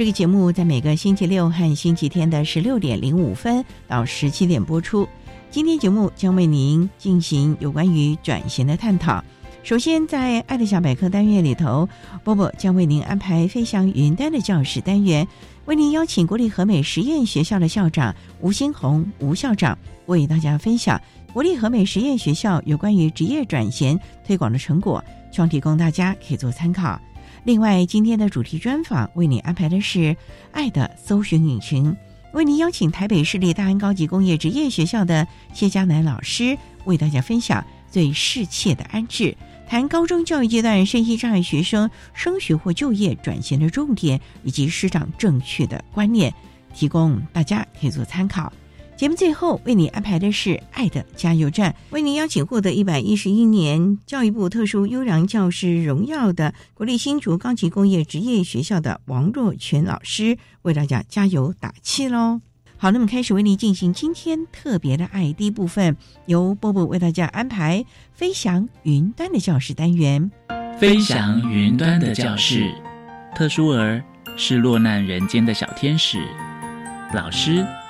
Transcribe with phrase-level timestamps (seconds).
[0.00, 5.06] 这个节目在每个星期六和星期天的十六点零五分到十七点播出。
[5.50, 9.22] 今天节目将为您进行有关于转型的探讨。
[9.62, 11.86] 首先，在“爱的小百科”单元里头，
[12.24, 15.28] 波波将为您安排“飞翔云端”的教室单元，
[15.66, 19.76] 为您邀请国立和美实验学校的校长吴新红吴校长
[20.06, 20.98] 为大家分享
[21.34, 26.98] 国立和美实验学校有关于职业转型推广的成果，希望提供大家可以做参考。
[27.42, 30.14] 另外，今天的主题专访为你安排的是
[30.52, 31.96] “爱的搜寻引擎”，
[32.34, 39.34] 为您邀请台北市立大安高级工业职业学校的谢佳楠老师为大家分享最适切的安置。
[39.66, 46.34] 谈高中教育阶段身心障碍学生升学或就业转型的重点，以及师长正确的观念，
[46.74, 48.52] 提供大家可以做参考。
[49.00, 62.42] 节目最后为你安排的是“爱的加油站”，为您邀请获得一百一十一年教育部特殊优良教师荣耀的国立新竹高级工业职业学校的王若全老师，为大家加油打气喽！
[62.76, 65.96] 好，那么开始为您进行今天特别的爱第一部分，
[66.26, 67.82] 由波波为大家安排
[68.12, 70.30] 飞翔云端的教室单元。
[70.78, 72.70] 飞翔云端的教室，
[73.34, 74.04] 特殊儿
[74.36, 76.18] 是落难人间的小天使，
[77.14, 77.66] 老师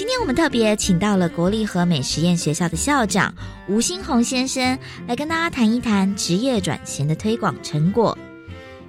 [0.00, 3.34] 今天我们特别请到了国立和美实验学校的校长
[3.68, 8.16] 吴新红先生，来跟大家谈一谈职业转型的推广成果。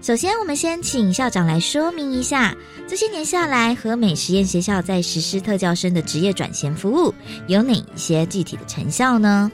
[0.02, 2.56] 首先，我们先请校长来说明一下，
[2.88, 7.14] 这些年下来，和美实验学校在实施特教生的职业转型服务
[7.48, 9.52] 有哪一些具体的成效呢？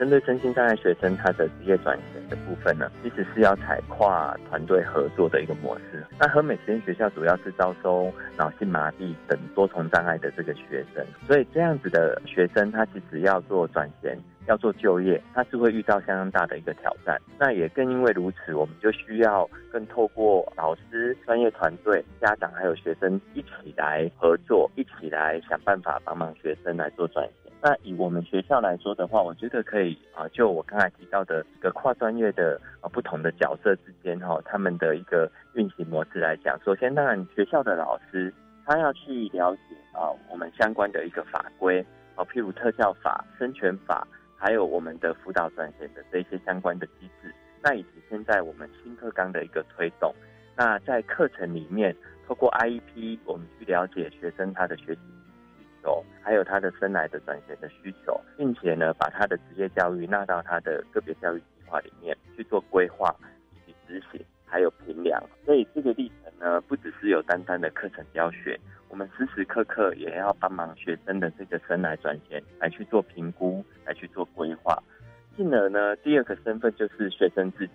[0.00, 6.04] 针对身心障碍学生，他的职业转型的部分呢，其实是要采跨团队合作的一个模式。
[6.18, 14.10] 那和美实验学校主要是招收脑性麻痹等多重障碍的这个学生，所以这样子的学生，他其实要做转型。
[14.46, 17.20] 要做就业，他是会遇到相当大的一个挑战。
[17.38, 27.52] 那也更因为如此，我们就需要更透过老师、专业团队、家长还有学生一起来合作，一起来想办法帮忙学生来做转型。
[27.60, 32.60] 那以我们学校来说的话，我觉得可以啊，就我刚才提到的一个跨专业的
[32.92, 38.32] 不同的角色之间哈，他们的一个运行模式来讲，首先当然学校的老师
[38.64, 44.06] 他要去了解啊我们相关的一个法规啊，譬如特教法、生权法。
[44.36, 50.14] 还有我们的辅导转型的这些相关的机制，那以及现在我们新课纲的一个推动，
[50.56, 51.96] 那在课程里面，
[52.28, 55.00] 透过 IEP，我们去了解学生他的学习
[55.58, 63.14] 需求，还有他的生来的转型的需求，并且呢，把他的职业教育纳到他的个别教育计划里面去做规划
[63.66, 65.22] 以及执行，还有评量。
[65.44, 68.58] 所以这个历程呢，不只是有单单的课程教学。
[68.88, 74.82] 我们时时刻刻也要帮忙学生的这个生来转型，来去做评估，来去做规划。
[75.36, 77.72] 进而呢，第二个身份就是学生自己。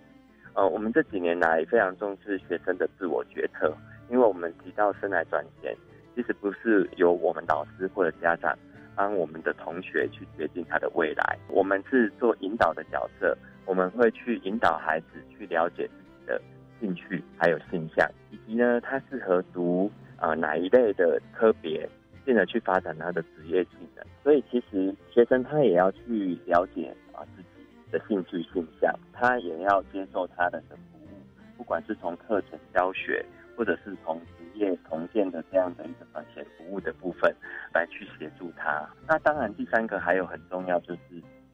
[0.54, 3.72] 呃，我们这几年来非常重视学生的自我决策，
[4.10, 5.70] 因为我们提到生来转型，
[6.14, 8.54] 其实不是由我们老师或者家长，
[8.94, 11.38] 帮我们的同学去决定他的未来。
[11.48, 16.42] 我们是做引导的角色，我们会去引导孩子去了解自己的
[16.80, 19.90] 兴趣还有性向，以及呢他适合读
[20.22, 21.88] 啊哪一类的科别，
[22.24, 24.06] 进而去发展他的职业技能。
[24.22, 31.08] 所以其实学生他也要去了解啊自己的兴趣性向，他也要接受他人的服务，
[31.56, 33.24] 不管是从课程教学，
[33.56, 37.34] 或者是从职业重建的这样的一个保险服务的部分
[37.74, 38.88] 来去协助他。
[39.08, 41.00] 那当然第三个还有很重要就是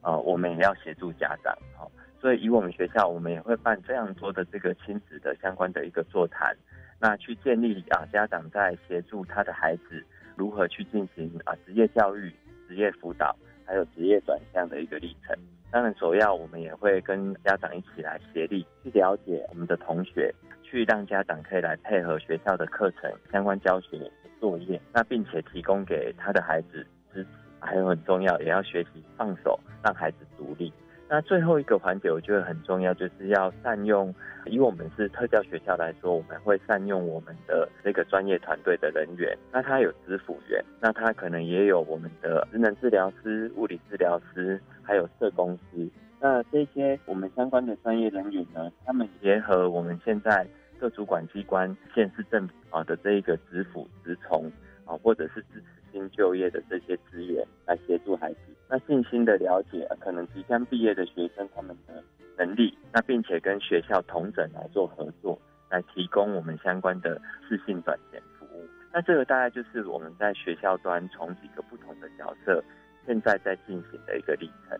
[0.01, 1.87] 呃我们也要协助家长哈。
[2.21, 6.53] 所以以我们学校，我们也会办非常多的这个亲子的相关的一个座谈，
[6.99, 10.03] 那去建立啊家长在协助他的孩子
[10.35, 12.33] 如何去进行啊职业教育。
[12.67, 13.35] 职业辅导
[13.65, 15.35] 还有职业转向的一个历程，
[15.71, 20.31] 当然首要我们也会跟家长一起来协力去了解我们的同学，
[20.61, 23.99] 去让家长可以来配合学校的课程相关教学
[24.39, 27.27] 作业，那并且提供给他的孩子支持，
[27.59, 30.71] 还有很重要也要学习放手，让孩子独立。
[31.11, 34.13] 那最后一个环节，我觉得很重要，就是要善用。
[34.45, 39.35] 以我们是特教学校来说，我们会善用我们的这个专业团队的人员。
[39.51, 45.89] 那他有支辅员，那他可能也有我们的职能治疗师、物理治疗师，还有社工师。
[46.21, 50.45] 那这些我们相关的专业人员呢，他们结合我们现在
[50.79, 54.45] 各主管机关、县市政府啊的这一个职辅、职从
[54.85, 58.39] 啊，或者是支持新就业的这些资源，来协助孩子。
[58.71, 62.03] 那信心的了解，可能即将毕业的学生他们的
[62.37, 65.39] 能力，那并且跟学校同整来做合作，
[65.71, 68.63] 来提供我们相关的适性转衔服务。
[68.93, 72.63] 那这个大概就是我们在学校端从几个不同的角色，
[73.07, 74.79] 现在在进行的一个历程。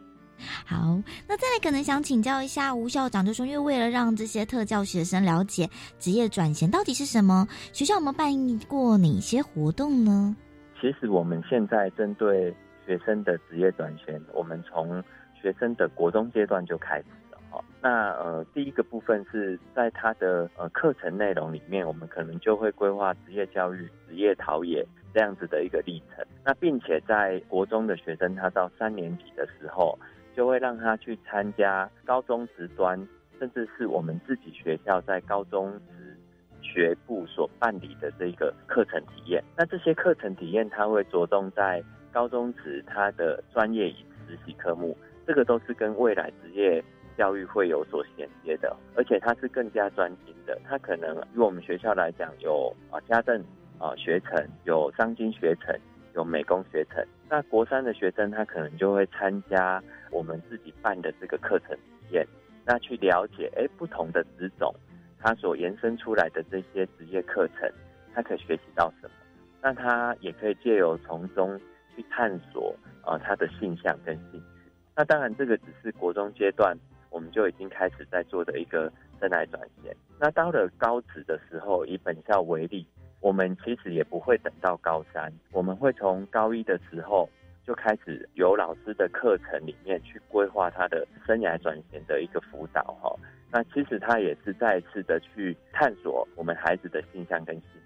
[0.68, 8.32] 好，那再来可能想请教一下吴校长，就说因为为了让这些特教学生了解职业转型到底是什么，学校有没有办
[8.68, 10.36] 过哪些活动呢？
[10.80, 12.56] 其实我们现在针对。
[12.90, 15.04] 学生的职业转型，我们从
[15.40, 17.64] 学生的国中阶段就开始了哈。
[17.80, 24.84] 那呃，第一个部分是在他的呃课程内容里面，我们可能就会规划职业教育、职业陶冶
[25.14, 26.26] 这样子的一个历程。
[26.44, 29.96] 那并且在国中的学生，他到三年级的时候，
[30.36, 33.08] 就会让他去参加高中职端，
[33.38, 36.18] 甚至是我们自己学校在高中职
[36.64, 39.44] 学部所办理的这个课程体验。
[39.56, 41.84] 那这些课程体验，他会着重在。
[42.12, 43.96] 高中职他的专业与
[44.28, 44.96] 实习科目，
[45.26, 46.84] 这个都是跟未来职业
[47.18, 50.60] 教育会有所衔接的，而且它是更加专精的。
[50.64, 53.44] 它可能与我们学校来讲，有啊家政
[53.78, 55.78] 啊学程，有商经学程，
[56.16, 57.06] 有美工学程。
[57.30, 62.26] 那国三的学生，他可能就会参加我们自己办的这个课程体验，
[62.66, 64.74] 那去了解哎不同的职种，
[65.20, 67.70] 它所延伸出来的这些职业课程，
[68.16, 69.14] 他可以学习到什么？
[69.62, 71.60] 那他也可以借由从中。
[72.00, 72.74] 去探索
[73.04, 74.72] 啊，他的性向跟兴趣。
[74.96, 76.74] 那当然，这个只是国中阶段，
[77.10, 79.92] 我们就已经开始在做的一个生来转型。
[80.18, 82.88] 那到了高职的时候，以本校为例，
[83.20, 87.30] 我们其实也不会等到高三，我们会从高一的时候
[87.66, 93.14] 就开始由老师的课程里面去规划他的生涯转型的一个辅导哈。
[93.52, 97.79] 那其实他也是再次的去探索我们孩子的性向跟兴趣，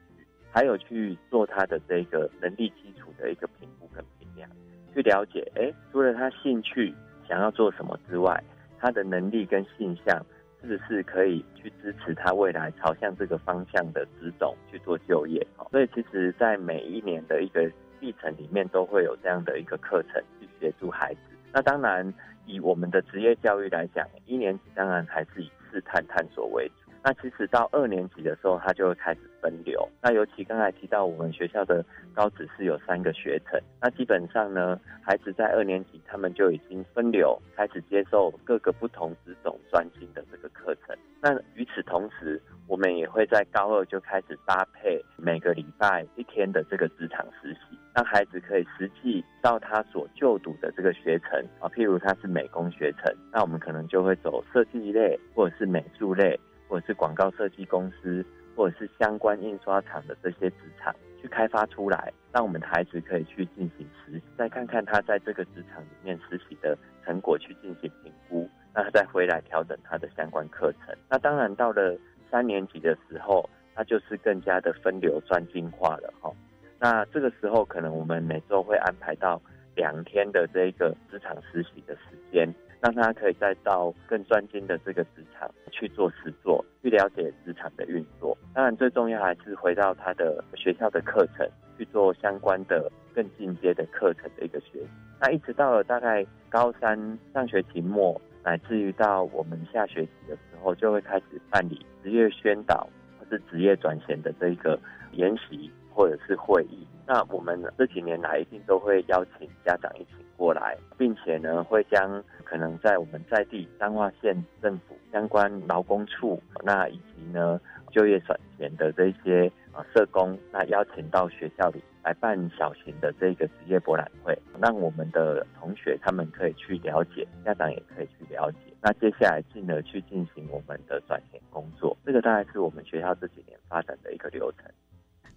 [0.54, 4.48] 还有去做他的这个能力基础的一个评估跟评量。
[4.94, 6.94] 去了解，哎，除了他兴趣
[7.28, 8.42] 想要做什么之外，
[8.80, 10.24] 他的能力跟性向
[10.62, 15.46] 是不是可以去支持他未来朝向这个方向的职种去做就业？
[15.72, 17.68] 所以其实，在每一年的一个
[18.00, 21.20] 历程里面，都会有这样的一个课程去协助孩子。
[21.52, 22.14] 那当然，
[22.46, 26.83] 以我们的职业教育来讲，一年级当然还是以试探探索为主。
[27.04, 29.86] 那其实到二年级的时候，他就会开始分流。
[30.02, 31.84] 那尤其刚才提到我们学校的
[32.14, 40.96] 高职是有三个学程，那基本上呢，孩子在二年级他们就已经分流，开始接受各个不同职种专精的这个课程。
[41.22, 56.40] 那与此同时，我们也会在高二就开始搭配每个礼拜一天的这个职场实习，让孩子可以实际到他所就读的这个学程啊，譬如他是美工学程，那我们可能就会走设计类或者是美术类。
[56.68, 70.96] 或者是广告设计公司，或者是相关印刷厂的这些职场去开发出来，让我们的孩子可以去进行实习，再看看他在这个职场里面实习的成果去进行评估，那他再回来调整他的相关课程。
[71.10, 71.98] 那当然到了
[72.30, 76.32] 三年级的时候，那就是更加的分流专精化了哈。
[76.80, 79.42] 那这个时候可能我们每周会安排到
[79.76, 82.54] 两天的这个职场实习的时间。
[82.84, 88.38] 让他可以再到更专精的这个职场去做实作，去了解职场的运作。
[88.54, 94.88] 当然，最重要还是回到他的学校的课程去做相关的更进阶的课程的一个学习。
[95.22, 102.86] 那一直到了大概高三上学期末，乃至于到我们下学期的时候，就会开始办理职业宣导
[103.18, 104.78] 或是职业转型的这一个
[105.14, 106.88] 研习或者是会议。
[107.06, 117.60] 那我们这几年来一定都会邀请家长一起过来，并且呢会将可能在我们在地彰化县政府相关劳工处，那以及呢
[117.92, 128.58] 就业转型的这些啊社工，那邀请到学校里来办小型的这个职业博览会，让我们的同学他们可以去了解，家长也可以去了解。
[128.82, 134.72] 那接下来进而去进行我们的转型工作，这个大概是我们学校这几年发展的一个流程。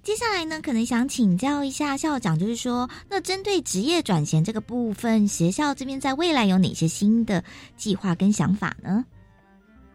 [0.06, 7.42] 接下来呢，可能想请教一下校长，就是说，那针对职业转型这个部分，学校这边在未来有哪些新的
[7.74, 9.04] 计划跟想法呢？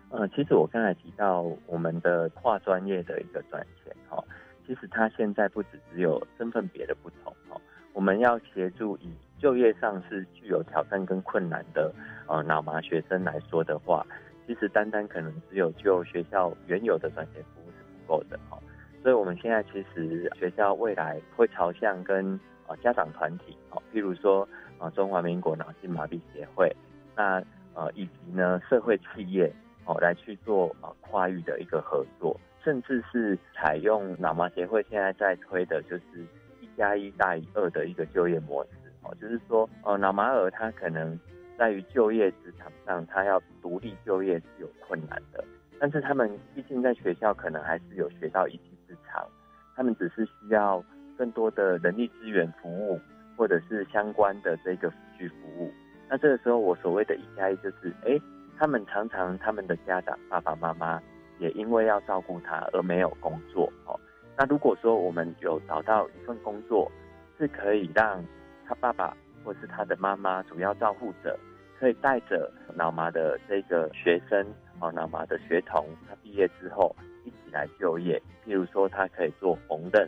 [0.09, 4.21] 呃，其实我刚才提到我们的跨专业的一个转型，哈，
[4.67, 7.55] 其实它现在不只只有身份别的不同，哈，
[7.93, 9.07] 我们要协助以
[9.39, 11.89] 就业上是具有挑战跟困难的
[12.27, 14.05] 呃脑麻学生来说的话，
[14.45, 18.59] 其实单单可能只有就学校原有的转型服务是不够的，哈。
[19.03, 26.72] 所以，我们现在其实学校未来会朝向跟呃家长团体，哦，譬如说呃中华民国脑性麻痹协会，
[27.15, 27.43] 那
[27.74, 29.51] 呃以及呢社会企业，
[29.86, 36.03] 哦来去做啊跨域的一个合作，甚至是采用脑麻协会现在在推的就是
[36.60, 38.70] 一加一大于二的一个就业模式，
[39.01, 41.20] 哦，就是说呃脑麻儿他可能
[41.58, 45.43] 在于就业职场上，他要独立就业是有困难的，
[45.79, 48.60] 但是他们毕竟在学校可能还是有学到一。
[49.81, 50.83] 他们只是需要
[51.17, 53.01] 更多的人力资源服务，
[53.35, 55.71] 或者是相关的这个辅具服务。
[56.07, 58.15] 那这个时候，我所谓的一加一就是，哎，
[58.59, 61.01] 他们常常他们的家长爸爸妈妈
[61.39, 64.00] 也因为要照顾他而没有工作哦。
[64.38, 66.91] 那如果说我们有找到一份工作，
[67.39, 68.23] 是可以让
[68.67, 71.35] 他爸爸或是他的妈妈主要照顾者，
[71.79, 74.45] 可以带着脑麻的这个学生
[74.79, 76.95] 哦，脑麻的学童，他毕业之后。
[77.51, 80.08] 来就业，譬如说他可以做缝纫，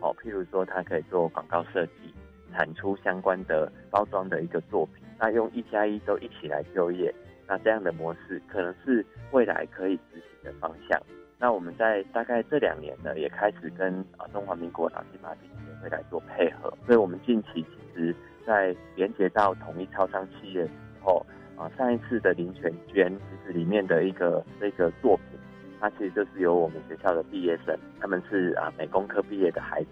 [0.00, 2.14] 哦，譬如说他可以做广告设计，
[2.52, 5.04] 产出相关的包装的一个作品。
[5.18, 7.14] 那用一加一都一起来就业，
[7.46, 11.00] 那这样的模式可能是未来可以执行的方向。
[11.38, 16.72] 那我们在大概这两年呢，也开始跟啊中华民国脑性麻痹协会来做配合。
[16.86, 18.14] 所以我们近期其实，
[18.46, 20.70] 在连接到统一超商企业之
[21.02, 21.24] 后，
[21.56, 25.33] 啊上一次的林泉娟就是里面的一个这个作品。
[25.84, 29.90] 它其实就是由我们学校的毕业生，他们是啊美工科毕业的孩子，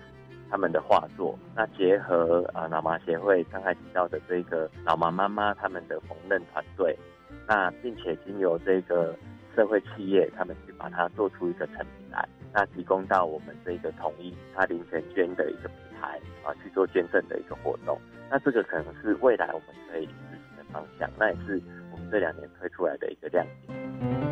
[0.51, 6.99] 他们的画作，那结合啊脑麻协会刚才提到的这个脑麻妈妈他们的缝纫团队，
[7.47, 9.15] 那并且经由这个
[9.55, 21.61] 社会企业，他们去把它做出一个成品来，那提供到我们这个统一他林泉捐的一个平台啊去做捐赠的一个活动，那这个可能是未来我们可以执行的方向，那也是
[21.93, 24.32] 我们这两年推出来的一个亮点。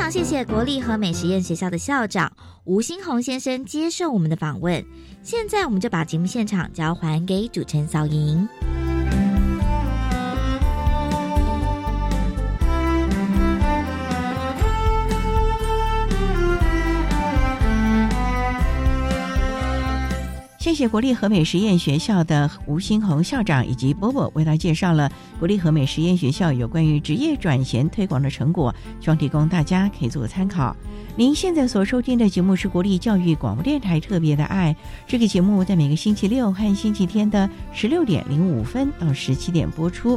[0.00, 2.32] 非常谢谢国立和美实验学校的校长
[2.64, 4.82] 吴新红先生接受我们的访问。
[5.22, 8.48] 现在，我们就把节目现场交还给主持人小莹。
[20.70, 25.10] 谢谢国立和美实验学校的吴新红校长以及波波为大家介绍了
[25.40, 30.76] 国立和美实验学校有关于职业转型推广的成果，希望提供大家可以做参考。
[31.16, 34.74] 您现在所收听的节目是国立教育广播电台特别的爱，
[35.08, 40.16] 这个节目在每个星期六和星期天的十六点零五分到十七点播出。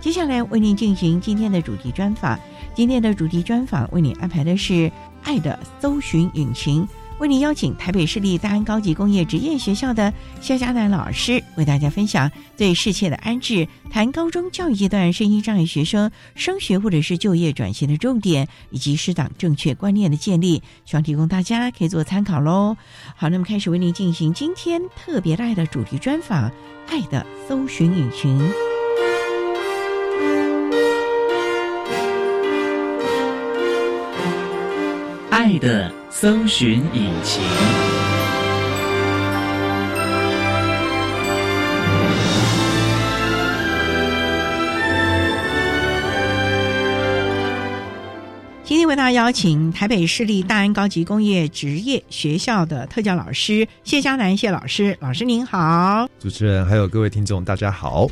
[0.00, 2.38] 接下来为您进行今天的主题专访，
[2.72, 4.92] 今天的主题专访为您安排的是
[5.24, 6.86] 爱的搜寻引擎。
[7.18, 22.76] 为您邀请台北市立大安高级工业职业学校的肖佳楠老师，为大家分享最适切的安置，谈高中教育阶段身心障碍学生升学或者是就业转型的重点，以及适当正确观念的建立，希望提供大家可以做参考喽。
[23.16, 26.48] 好，那么开始为您进行今天特别爱的主题专访，
[26.88, 28.38] 《爱的搜寻引擎》。
[35.48, 35.90] 爱的。
[36.10, 37.42] 搜寻引擎。
[48.62, 56.06] 今天为大家邀请台北市立大安高级工业职业学校的特教老师谢佳楠谢老师，老师您好。
[56.18, 58.06] 主持人还有各位听众，大家好。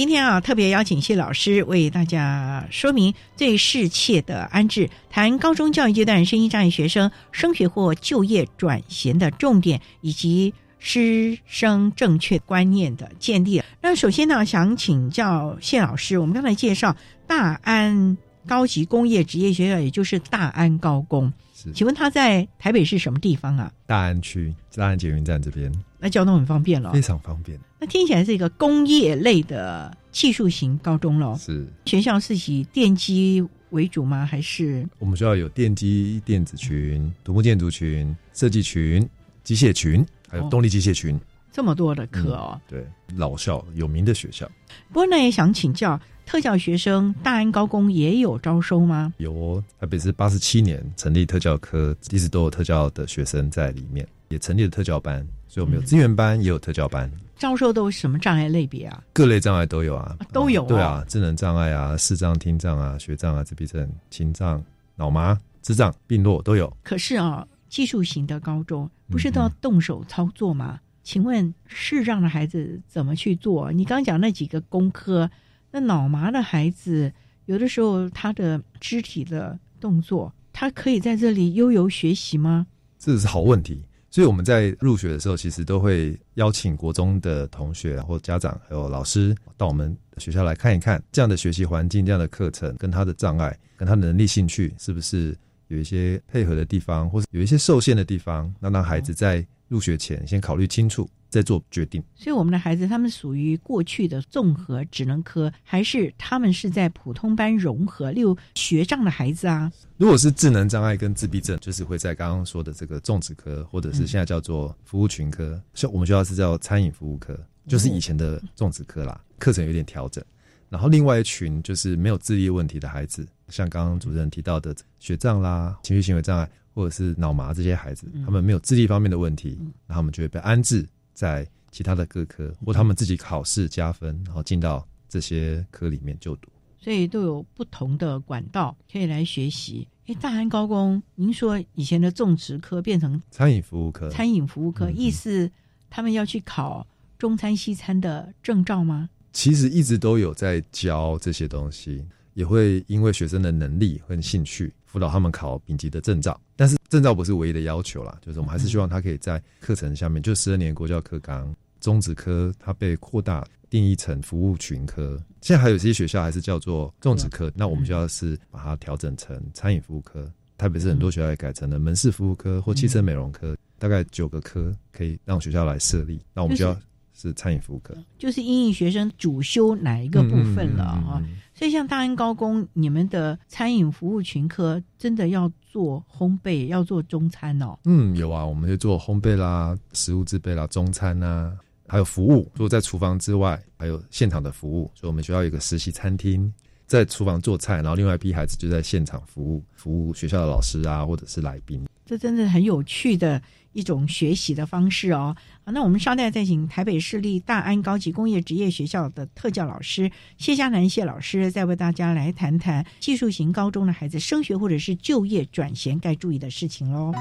[0.00, 13.62] 今天啊，特别邀请谢老师为大家说明最适切的安置，谈高中教育阶段身心障碍学生升学或就业转衔的重点，以及师生正确观念的建立。
[13.82, 18.16] 那首先呢，想请教谢老师，我们刚才介绍大安
[18.46, 21.70] 高级工业职业学校，也就是大安高工，是。
[21.72, 23.70] 请问他在台北市什么地方啊？
[23.84, 25.70] 大安区大安捷运站这边。
[25.98, 26.90] 那交通很方便了。
[26.90, 31.34] 非，常方便，那听起来是一个工业类的技术型高中喽。
[31.40, 34.26] 是学校是以电机为主吗？
[34.26, 39.08] 还是我们学校有电机电子群、土木建筑群、设计群、
[39.42, 41.18] 机械群，还有哦动力机械群。
[41.50, 42.60] 这么多的课哦？
[42.68, 44.48] 对，老校有名的学校
[44.88, 49.12] 不过呢，也想请教，特教学生大安高工也有招收吗？
[49.16, 49.64] 有哦。
[49.80, 57.10] 台北是八十七年成立特教科，一直都有特教的学生在里面，也成立了特教班，所以我们有资源班，也有特教班。
[57.36, 59.02] 招收都是什么障碍类别啊？
[59.12, 64.62] 各类障碍都有啊，都有哦对啊，智能障碍啊、视障、听障啊、学障啊、自闭症、心脏、
[64.94, 66.72] 脑麻、智障、病弱都有。
[66.84, 70.78] 可是啊，技术型的高中不是都要动手操作吗？
[71.02, 73.72] 请问视障的孩子怎么去做？
[73.72, 75.28] 你刚刚讲那几个工科，
[75.72, 77.12] 那脑麻的孩子，
[77.46, 82.68] 有的时候他的肢体的动作，他可以在这里悠游学习吗？
[83.00, 83.82] 这是好问题。
[84.10, 95.36] 所以我们在入学的时候，其实都会邀请国中的同学或家长还有老师到我们学校来看一看这样的学习环境、这样的课程跟他的障碍、跟他能力、兴趣是不是
[95.68, 102.02] 有一些配合的地方，或者有一些受限的地方，那让孩子在入学前先考虑清楚，再做决定。
[102.14, 108.10] 所以我们的孩子他们属于过去的综合职能科，还是他们是在普通班融合？
[108.10, 120.22] 例如学障的孩子啊，如果是智能障碍跟自闭症，就是会在刚刚说的这个种植科，或者是现在叫做服务群科，像我们学校是叫餐饮服务科，就是以前的种植科啦，课程有点调整。
[120.68, 129.58] 然后另外一群就是没有智力问题的孩子，像刚刚主持人提到的学障啦、情绪行为障碍，或者是脑麻这些孩子，他们没有智力方面的问题，
[129.88, 130.86] 那他们就会被安置
[131.20, 136.48] 在其他的各科，或他们自己考试加分，然后进到这些科里面就读。
[136.78, 139.86] 所以都有不同的管道可以来学习。
[140.06, 145.50] 哎，大安高工，您说以前的种植科变成餐饮服务科，餐饮服务科，嗯意思
[145.90, 146.86] 他们要去考
[147.18, 149.10] 中餐西餐的证照吗？
[149.30, 152.02] 其实一直都有在教这些东西，
[152.34, 156.40] 也会因为学生的能力和兴趣辅导他们考丙级的证照。
[156.56, 165.22] 但是证照不是唯一的要求啦，就是我们还是希望他可以在课程下面，就十二年国教课纲中职科，它被扩大定义成服务群科。
[165.40, 170.30] 现在还有些学校还是叫做种植科，那我们就要是把它调整成餐饮服务科。
[170.58, 176.20] 特别是很多学校也改成了门市服务科或汽车美容科，大概九个科可以让学校来设立。
[176.34, 176.78] 那我们学校
[177.20, 177.94] 是餐饮服务科。
[178.18, 187.78] 就是英语学生主修哪一个部分了啊、嗯嗯嗯嗯所以像大安高工，你们的餐饮服务群科真的要做烘焙，要做中餐哦。
[187.84, 191.54] 嗯，有啊，我们就做烘焙啦、食物制备啦、中餐啦，
[191.86, 192.50] 还有服务。
[192.54, 194.90] 除了在厨房之外，还有现场的服务。
[194.94, 196.50] 所以我们学校有一个实习餐厅，
[196.86, 201.84] 在厨房做菜，然后另外一批孩子就在现场服务，服务学校的老师啊，或者是来宾。
[202.06, 203.40] 这真的很有趣的
[203.72, 205.36] 一种学习的方式哦。
[205.66, 217.12] 那我们稍待再请台北市立大安高级工业职业学校的特教老师谢佳南谢老师再为大家来谈谈技术型高中的孩子升学或者是就业转型该注意的事情喽。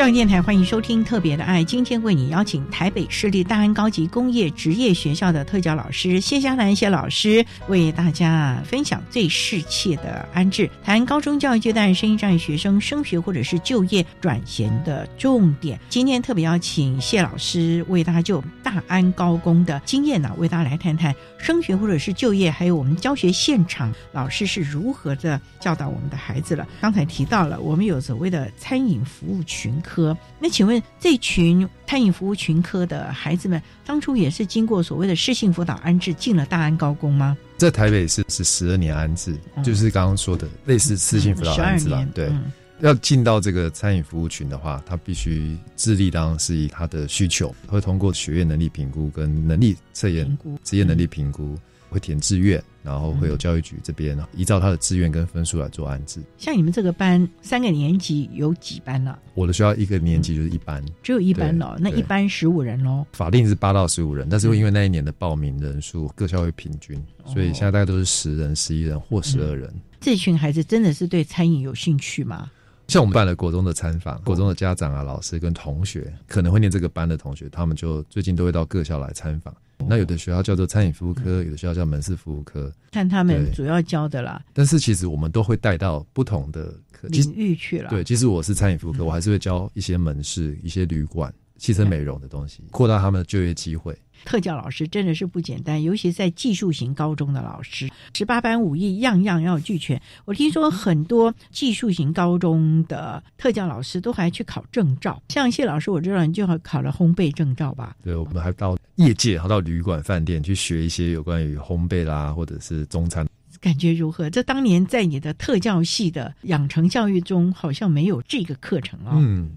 [0.00, 15.78] 教育电台欢迎收听《特别的爱》，今天为你邀请台北市立大安高级工业职业学校的特教老师谢佳兰谢老师，为大家分享最适切的安置，谈高中教育阶段声音障碍学生升学或者是就业转衔的重点。
[15.90, 26.66] 今天特别邀请谢老师为大家就大安高工的经验呢，为大家来谈谈升学或者是就业，还有我们教学现场老师是如何的教导我们的孩子了。
[26.80, 29.78] 刚才提到了，我们有所谓的餐饮服务群。
[29.90, 37.36] 科，那请问这群餐饮服务群科的孩子们，当初也是经过所谓的适性辅导安置进了大安高工吗？
[37.56, 42.06] 在台北市是十二年安置，就是刚刚说的类似适性辅导安置了。
[42.14, 42.32] 对，
[42.80, 51.58] 要进到这个餐饮服务群的话，他必须智力当然是以他的需求，会通过学业能力评估跟能力测验、职业能力评估。
[51.90, 56.20] 会填志愿，然后会有教育局这边依照他的志愿跟分数来做安置。
[56.38, 59.18] 像你们这个班三个年级有几班呢？
[59.34, 61.76] 我的学校一个年级就是一班，只有一班哦。
[61.78, 63.04] 那一班十五人喽。
[63.12, 69.72] 法定是八到十五人，但是会因为那一年的报名人数各校会平均，所以现在大概都是十人、十一人或十二人。
[70.00, 72.50] 这群孩子真的是对餐饮有兴趣吗？
[72.88, 79.54] 像我们办了国中的参访，国中的家长啊、老师跟同学可能会念这个班的同学，他们就最近都会到各校来参访。
[79.88, 84.42] 那有的学校叫做餐饮服务科，有的学校叫门市服务科，看他们主要教的啦。
[84.52, 87.90] 但是其实我们都会带到不同的领域去了。
[87.90, 93.96] 对，其实我是餐饮服务科，我还是会教一些门市、一些旅馆、汽车美容的东西，扩大他们的就业机会。
[94.24, 100.00] 特教老师真的是不简单，尤其在技术型高中的老师，十八般武艺样样要俱全。
[100.24, 107.96] 我听说很多技术型高中的特教老师都还去考证照，像谢老师，我知道你就考了烘焙证照吧？
[108.02, 113.26] 对，我们还到业界，还到旅馆、饭店去学一些有关于烘焙啦，或者是中餐。
[113.60, 114.30] 感觉如何？
[114.30, 119.12] 这当年在你的特教系的养成教育中，好像没有这个课程哦。
[119.16, 119.50] 嗯。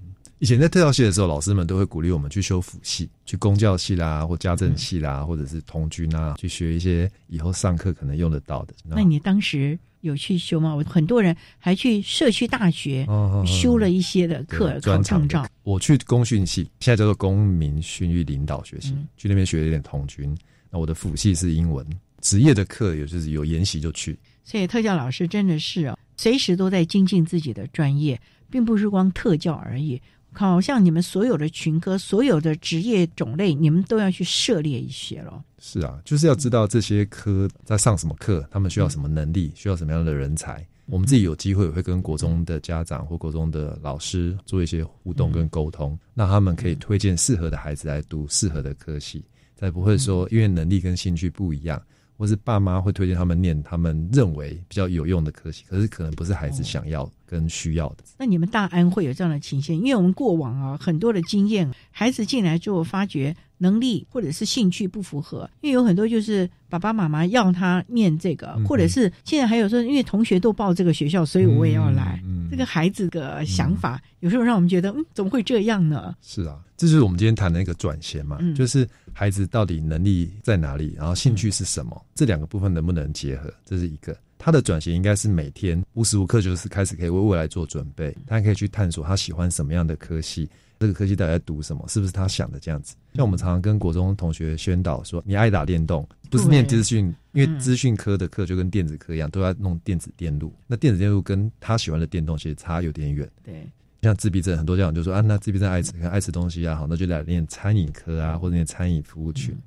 [0.44, 8.74] 以前在特教系的时候，老师们都会鼓励我们去修辅系，去公教系啦，或家政系啦，或者是童军啊，去学一些以后上课可能用得到的。
[8.84, 10.76] 那你当时有去修吗？
[10.76, 13.08] 我很多人还去社区大学
[13.48, 15.48] 修了一些的课，考证照。
[15.64, 20.38] 我去公训系，现在叫做公民训育领导学习，去那边学了一点童军。
[20.70, 21.88] 那我的辅系是英文，
[22.20, 24.20] 职业的课有就是有研习就去。
[24.44, 30.02] 所以特教老师真的是哦，随时都在精进自己的专业，并不是光特教而已。
[30.34, 35.44] 好像你们所有的群科、所有的职业种类，你们都要去涉猎一些了。
[35.60, 40.66] 是啊，就是要知道这些科在上什么课，他们需要什么能力，需要什么样的人才。
[40.88, 49.24] 我们自己有机会会跟国中的家长或国中的老师做一些互动跟沟通，那他们可以推荐适合的孩子来读适合的科系，
[49.56, 51.82] 才不会说因为能力跟兴趣不一样。
[52.24, 57.98] 或是爸妈会推荐他们念他们认为比较有用的科系，可是可能不是孩子想要跟需要的。
[58.18, 59.76] 那你们大安会有这样的情形？
[59.80, 72.24] 因为我们过往啊很多的经验，孩子进来之后发觉能力或者是兴趣不符合，因为有很多就是爸爸妈妈要他念这个，或者是现在还有说因为同学都报这个学校，所以我也要来。
[72.50, 76.16] 这个孩子的想法有时候让我们觉得，嗯，怎么会这样呢？
[76.22, 84.14] 是啊，这就是我们今天谈的一个转衔嘛，就是孩子到底能力在哪里，然后兴趣是什么，这两个部分能不能结合，这是一个。
[84.38, 90.50] 他的转型应该是每天无时无刻就是开始可以为未来做准备，他可以去探索他喜欢什么样的科系。
[90.78, 91.86] 这个科系到底在读什么？
[91.88, 92.96] 是不是他想的这样子？
[93.14, 100.54] 像我们常常跟国中同学宣导说，你爱打电动，不是念资讯，因为资讯科的课就跟电子科一样，都要弄电子电路。
[100.68, 103.30] 那电子电路跟他喜欢的电动其实差有点远。
[103.42, 103.66] 对，
[104.04, 109.58] 像自闭症，很多家长就说啊，那自闭症爱吃，爱吃东西啊，好，那就来念餐饮科啊，或者念餐饮服务群。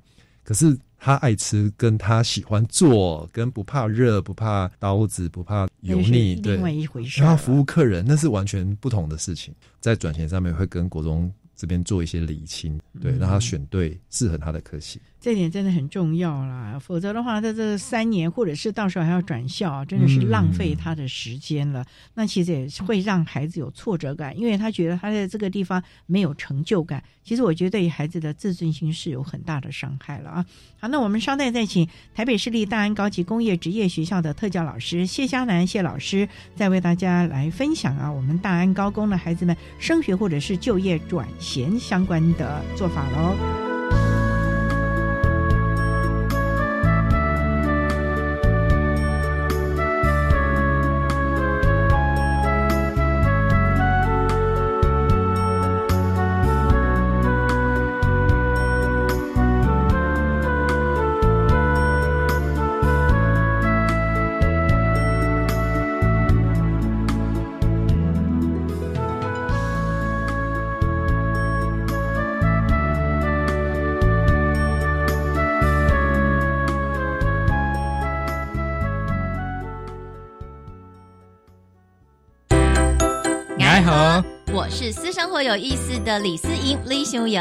[0.43, 7.21] 可是他爱吃，跟他喜欢做，跟不怕热、不怕刀子、不怕油腻，另外一回事。
[7.21, 9.53] 然后服务客人，那是完全不同的事情。
[9.81, 15.01] 在转型上面，会跟国中这边做一些理清，对，让他选对适合他的科系。
[15.27, 21.85] 这点真的很重要啦，否则的话，在这三年或者是到时候还要转校，真的是浪费他的时间了。
[22.13, 27.03] 那其实也会让孩子有挫折感，因为他觉得他在这个地方没有成就感。
[27.25, 30.45] 其实我觉得对孩子的自尊心是有很大的伤害了啊。
[30.79, 31.85] 好，那我们稍待再请
[32.15, 43.66] 台北市立大安高级工业职业学校的特教老师谢佳楠谢老师，再为大家来分享啊，我们大安高工的孩子们升学或者是就业转衔相关的做法喽。
[85.37, 87.39] 活有意思的李思莹李秀莹，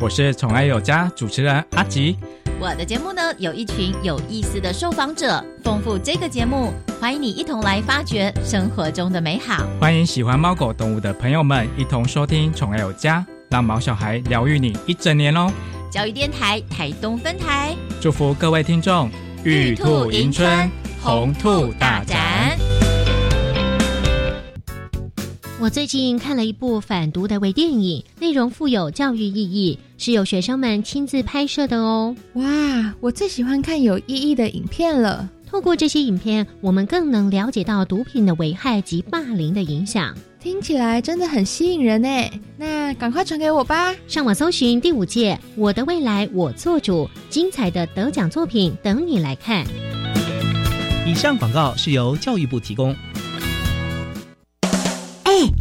[0.00, 2.16] 我是宠爱有家主持人阿吉。
[2.58, 9.64] 我的节目呢，有一群有意思的受访者，丰富这个节目，欢迎你一同来发掘生活中的美好。
[9.80, 15.48] 欢迎喜欢猫狗动物的朋友们一同收听宠爱有家，让毛小孩疗愈你一整年哦。
[15.88, 19.08] 教育电台台东分台，祝福各位听众
[19.44, 20.68] 玉兔迎春，
[21.00, 22.58] 红兔大展。
[25.58, 32.14] 我最近看了一部反毒的微电影，内容富有教育意义，是由学生们亲自拍摄的哦。
[32.34, 35.26] 哇，我最喜欢看有意义的影片了。
[35.46, 40.14] 透过这些影片，我们更能了解到毒品的危害及霸凌的影响。
[40.38, 42.08] 听起来真的很吸引人呢。
[42.58, 43.94] 那赶快传给我吧！
[44.06, 49.64] 上网搜寻第五届《我的未来我做主》，精彩的得奖作品等你来看。
[51.06, 52.94] 以上广告是由教育部提供。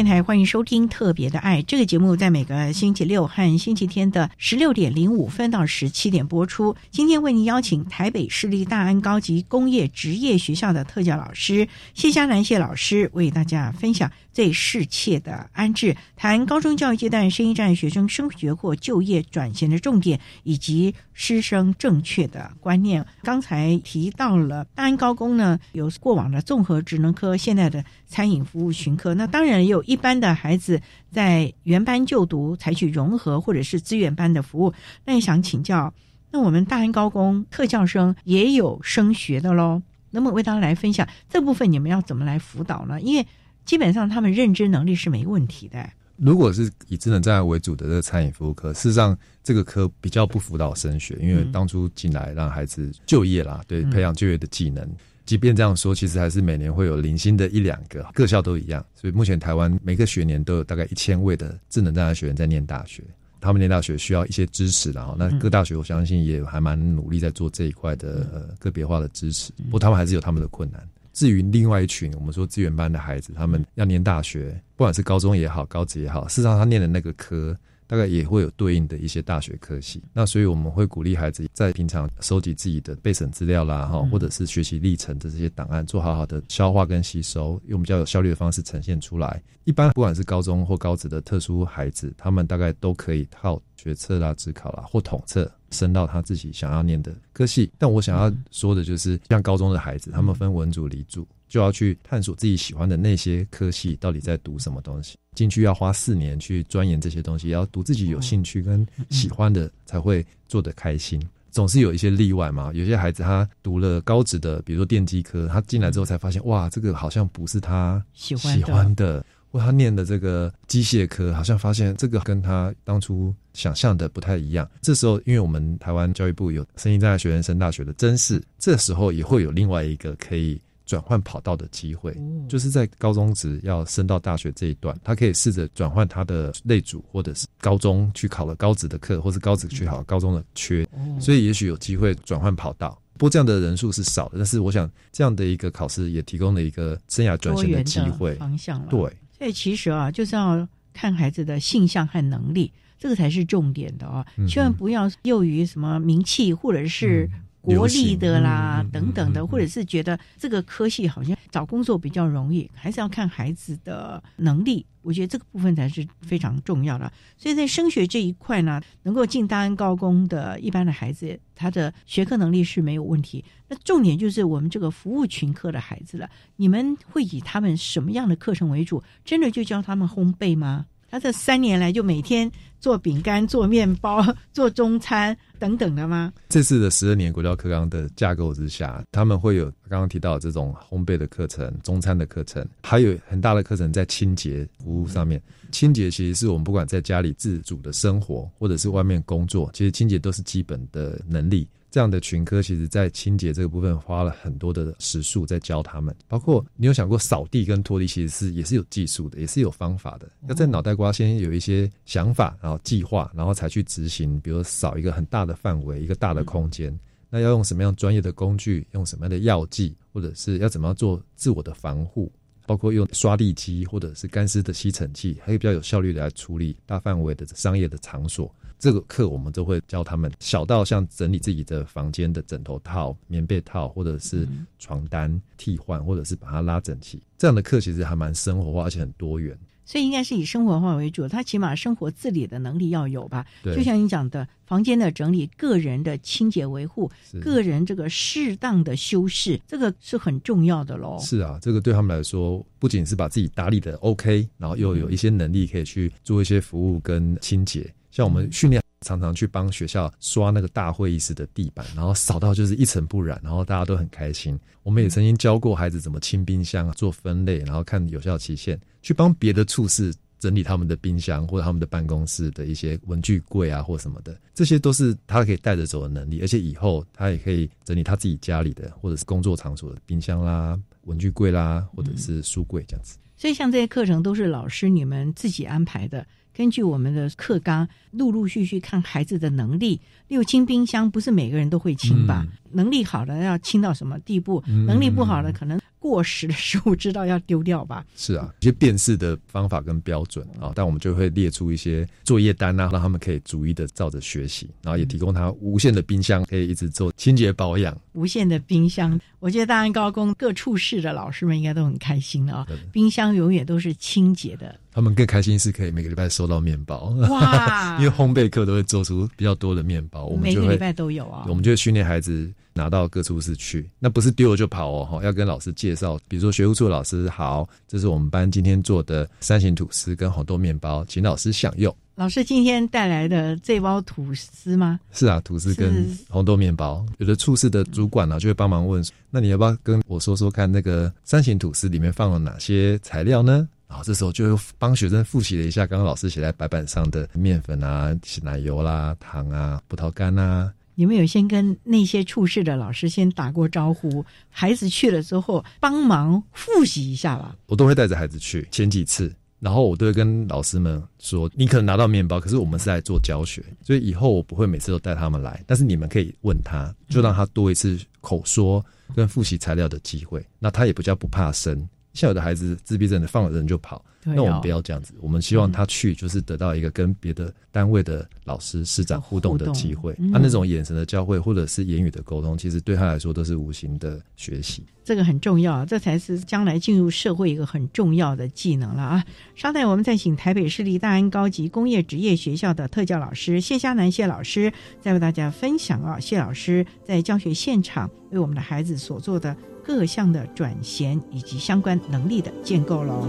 [0.00, 6.74] 电台欢迎收听《特别的爱》这个节目，在每个星期六和星期天的十六点零五分到十七点播出。
[6.90, 23.04] 今天为您邀请台北市立大安高级工业职业学校的特教老师谢佳楠谢老师，为大家分享最适切的安置，谈高中教育阶段生一站学生升学或就业转型的重点，以及师生正确的观念。
[23.22, 29.82] 刚才提到了大安高工呢，有过往的综合职能科，现在的餐饮服务群科，那当然也有。
[29.82, 30.80] 一般的孩子
[31.12, 34.72] 在原班就读，采取融合或者是资源班的服务。
[35.04, 35.92] 那也想请教，
[36.30, 39.82] 那我们大安高工特教生也有升学的喽？
[40.12, 42.98] 那么为大家来分享这部分，你们要怎么来辅导呢？
[42.98, 43.26] 因为
[43.66, 45.90] 基本上他们认知能力是没问题的。
[46.20, 54.86] 如果是以智能障碍为主的这个餐饮服务科，事实上这个科比较不辅导升学，因为当初进来让孩子就业啦，对，培养就业的技能。
[55.24, 58.84] 即便这样说，其实还是每年会有零星的一两个，各校都一样。
[58.94, 63.02] 所以目前台湾每个学年都有大概一千位的智能障碍学员在念大学，
[63.40, 70.86] 他们念大学需要一些支持然后那各大学我相信也还蛮努力在做这一块的呃个别化的支持，不过他们还是有他们的困难。
[71.20, 77.54] 至于另外一群我们说资源班的孩子，他们要念大学，不管是高中也好，高职也好，事实上他念的那个科。
[77.90, 89.42] 大概也会有对应的一些大学科系，那所以我们会鼓励孩子在平常收集自己的备审资料啦，哈，或者是学习历程的这些档案，做好好的消化跟吸收，用比较有效率的方式呈现出来。
[89.64, 97.72] 一般不管是高中或高职的特殊孩子，他们大概都可以靠学测啦、职考啦或统测升到他自己想要念的科系。
[97.76, 101.26] 但我想要说的就是，像高中的孩子，他们分文组、理组。
[101.50, 111.20] 就要去探索自己喜欢的那些科系到底在读什么东西，进去要花四年去钻研这些东西，要读自己有兴趣跟喜欢的才会做得开心。
[111.50, 124.70] 总是有一些例外嘛，有些孩子他读了高职的，比如说电机科，他进来之后才发现，哇，这个好像不是他喜欢的，或他念的这个机械科，好像发现这个跟他当初想象的不太一样。
[124.80, 130.60] 这时候，因为我们台湾教育部有声音障碍学员升大学的真试，这时候也会有另外一个可以。
[130.90, 132.12] 转换跑道的机会，
[132.48, 140.84] 就是在高中职要升到大学这一段，他可以试着转换他的类组，或者是高中去考了高职的课，或是高职去考高中的缺，
[141.20, 143.00] 所以也许有机会转换跑道。
[143.12, 148.34] 不过这样的人数是少的，但是我想这样的一个考试也提供了一个生涯转型的机会。
[148.34, 148.86] 方向了。
[148.90, 148.98] 对，
[149.38, 157.30] 所以其实啊，就是要看孩子的性向和能力，这个才是重点的啊，千万不要囿于什么名气或者是。
[157.60, 164.86] 国立的啦，等等的，或者是觉得这个科系好像找工作比较容易，还是要看孩子的能力。
[165.02, 167.10] 我觉得这个部分才是非常重要的。
[167.38, 173.42] 所以在升学这一块呢，能够进大安高工的一般的孩子，他的学科能力是没有问题。
[173.68, 179.02] 那重点就是我们这个服务群科的孩子了，你们会以他们什么样的课程为主？
[179.24, 180.86] 真的就教他们烘焙吗？
[181.10, 186.32] 他这三年来就每天做饼干、做面包、 做中餐等等的吗？
[186.48, 195.42] 这次的十二年国教课纲的架构之下，他们会有刚刚提到这种烘焙的课程、中餐的课程，还有很大的课程在清洁服务上面。
[195.72, 201.68] 清洁其实是我们不管在家里自主的生活，或者是外面工作，其实清洁都是基本的能力。
[201.90, 206.14] 这样的群科，其实在清洁这个部分花了很多的时数在教他们。
[206.28, 210.30] 包括你有想过扫地跟拖地，其实是也是有技术的，也是有方法的。
[210.48, 214.40] 要在脑袋瓜先有一些想法，然后计划，然后才去执行。
[214.40, 216.96] 比如扫一个很大的范围，一个大的空间，
[217.28, 222.30] 那要用什么样专业的工具，用什么样的药剂，或者是要怎么样做自我的防护，
[222.70, 228.48] 包括用刷地机或者是干湿的吸尘器，还有比较有效率的来处理大范围的商业的场所。
[228.78, 234.46] 这个课我们都会教他们，小到像整理自己的房间的枕头套、棉被套，或者是
[234.78, 237.20] 床单替换，或者是把它拉整齐。
[237.36, 239.58] 这样的课其实还蛮生活化，而且很多元。
[239.90, 243.44] 所以应该是以生活化为主，他起码生活自理的能力要有吧？
[243.60, 247.10] 对，就像你讲的，房间的整理、个人的清洁维护、
[247.42, 251.18] 个人这个适当的修饰，这个是很重要的喽。
[251.18, 257.92] 是啊，这个对他们来说，不仅是把自己打理的 OK，然后又有一些能力可以去做一些服务跟清洁。
[258.20, 264.60] 像我们训练常常去帮学校刷那个大会议室的地板，然后扫到就是一尘不染，然后大家都很开心。
[264.82, 276.42] 我们也曾经教过孩子怎么清冰箱、做分类，然后看有效期限，去帮别的处室整理他们的冰箱或者他们的办公室的一些文具柜啊或什么的，这些都是他可以带着走的能力。
[276.42, 283.16] 而且以后他也可以整理他自己家里的或者是工作场所的冰箱啦、文具柜啦，或者是书柜这样子。
[283.38, 286.26] 所以像这些课程都是老师你们自己安排的。
[286.52, 290.00] 根据我们的课纲，陆陆续续看孩子的能力。
[290.28, 292.46] 六清冰箱不是每个人都会清吧？
[292.72, 294.62] 能力好的要清到什么地步？
[294.66, 298.04] 能力不好的可能过时的 食物知道要丢掉吧？
[298.16, 307.96] 是啊，一些辨识的方法跟标准啊，但我们就会列出一些作业单啊，让他们可以逐一的照着学习，然后也提供他无限的冰箱，可以一直做清洁保养。
[308.14, 312.66] 无限的冰箱，我觉得大安高工各处室的老师们应该都很开心了啊！
[312.90, 314.74] 冰箱永远都是清洁的。
[314.92, 317.96] 他们更开心是可以每个礼拜收到面包哇！
[318.02, 321.44] 因为烘焙课都会做出比较多的面包，我们每个礼拜都有啊。
[321.48, 326.18] 我们就会训练孩子拿到各处室去，那不是丢了就跑哦，哈，要跟老师介绍。
[326.28, 331.94] 比如说学务处老师好，这是我们班今天做的三型吐司跟红豆面包，请老师享用。
[332.14, 334.98] 老师今天带来的这包吐司吗？
[335.12, 337.04] 是啊，吐司跟红豆面包。
[337.18, 343.68] 有的处室的主管呢就会帮忙问，那你要不要跟我说说看，那个三型吐司里面放了哪些材料呢？
[343.88, 350.72] 然后这时候就帮学生复习了一下刚刚老师写在白板上的面粉啊、奶油啦、糖啊、葡萄干啊。
[351.00, 357.56] 你们有先跟那些处室的老师先打过招呼，孩子去了之后帮忙复习一下吧。
[357.68, 368.84] 我都会带着孩子去前几次，然后我都会跟老师们说：你可能拿到面包，可是我们是在做教学，所以以后我不会每次都带他们来，但是你们可以问他，就让他多一次口说
[369.16, 371.88] 跟复习材料的机会，那他也不叫不怕生。
[372.12, 375.14] 像有的孩子自闭症的放了人就跑，那我们不要这样子。
[375.20, 380.12] 我们希望他去，就是得到一个跟别的单位的老师、师长互动的机会。
[380.32, 384.84] 他那种眼神的交汇，或者是言语的沟通，其实对他来说都是无形的学习。
[385.04, 389.24] 这个很重要，这才是将来进入社会一个很重要的技能了啊！
[389.56, 399.56] 稍待，我们再请台北市立大安高级工业职业学校的特教老师谢佳楠谢老师，再为大家分享啊，谢老师在教学现场为我们的孩子所做的。
[399.92, 403.26] 各项的转衔以及相关能力的建构喽。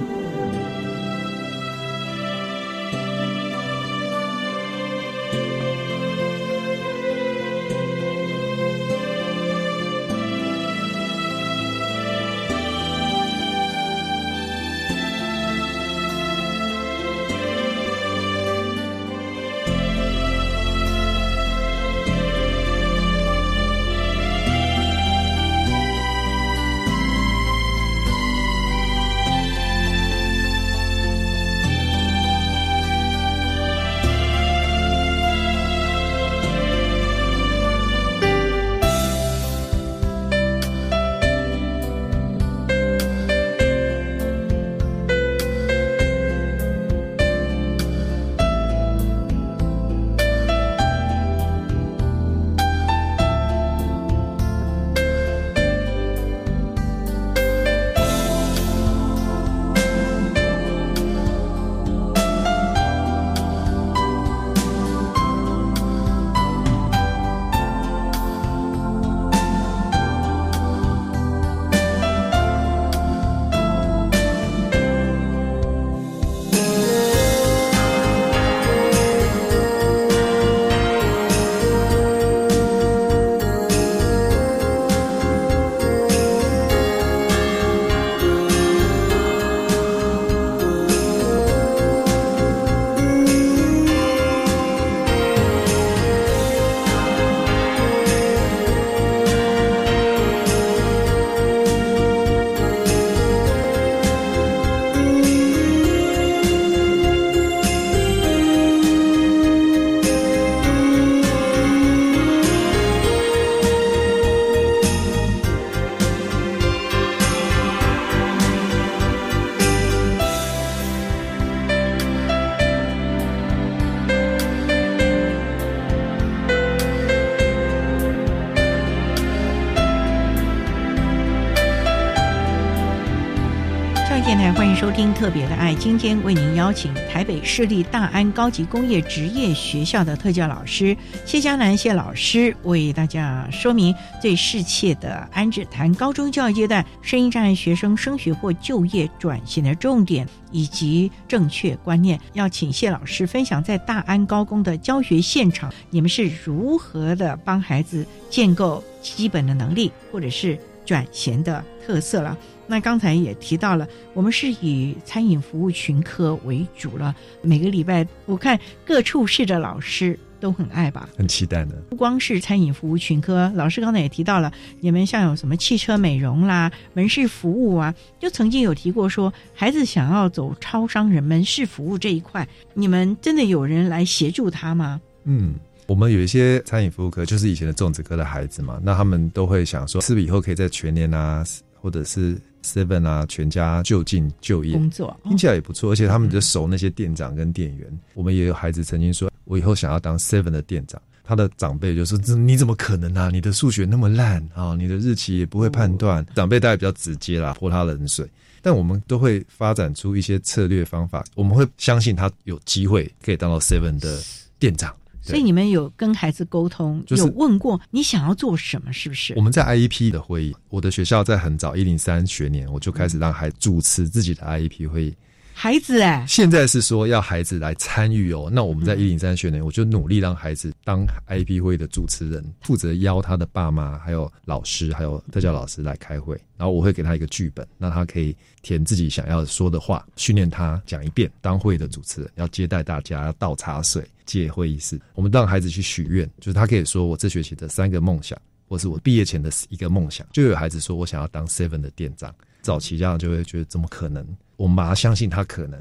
[134.81, 135.75] 收听《特别的爱》。
[135.77, 152.19] 今天为您邀请台北市立大安高级工业职业学校的特教老师谢佳楠谢老师，为大家说明最适切的安置谈高中教育阶段声音障碍学生升学或就业转型的重点以及正确观念。
[152.33, 162.35] 要请谢老师分享在大安高工的教学现场，你们是如何的帮孩子建构基本的能力，或者是转型的特色了。
[162.71, 167.13] 那刚才也提到了，我们是以餐饮服务群科为主了。
[167.41, 171.73] 每个礼拜，我看各处室的老师都很爱吧，很期待呢。
[171.89, 174.49] 不光是餐饮服务群科，老师刚才也提到了，
[174.79, 185.01] 你们像有什么汽车美容啦、门市服务啊，就曾经有提过说，孩子想要走超商人门市服务这一块，你们真的有人来协助他吗？
[185.25, 185.55] 嗯。
[185.87, 191.43] 我们有一些餐饮服务科，就是以前的种植科的孩子嘛，那他们都会想说，是不是以后可以在全年啊，
[191.81, 195.91] 或者是 Seven 啊，全家就近就业工作，听起来也不错。
[195.91, 197.99] 而且他们就熟那些店长跟店员。
[198.13, 201.01] 我们也有孩子曾经说，我以后想要当 Seven 的店长。
[201.23, 203.29] 他的长辈就说：“这你怎么可能啊？
[203.31, 208.27] 你的数学那么烂啊，你的日期也不会判断。”长辈大概比较直接啦，泼他冷水。
[208.61, 214.19] 但我们都会发展出一些策略方法，我们会相信他有机会可以当到 Seven 的
[214.59, 214.93] 店长。
[215.21, 219.33] 所以你们有跟孩子沟通，有问过你想要做什么，是不是？
[219.35, 225.15] 我们在 IEP 的会议，我的学校在很早一零三学年，我就开始让孩子主持自己的 IEP 会议。
[225.53, 228.49] 孩子哎，现在是说要孩子来参与哦。
[228.51, 236.35] 那我们在一零三学年，我就努力让孩子当 IEP 会的主持人，负责邀他的爸妈、还有老师、还有特教老师来开会。
[236.57, 241.31] 然后我会给他一个剧本，那他可以填自己想要说的话，训练他讲一遍。
[241.41, 244.99] 当会的主持人要接待大家，要倒茶水、借会议室。
[245.13, 250.25] 我们让孩子去许愿，就是他可以说我这学期的三个梦想，或是我毕业前的一个梦想。
[250.33, 252.33] 就有孩子说我想要当 Seven 的店长。
[252.61, 254.23] 早期家长就会觉得怎么可能？
[254.61, 255.79] 我们马上相信他可能，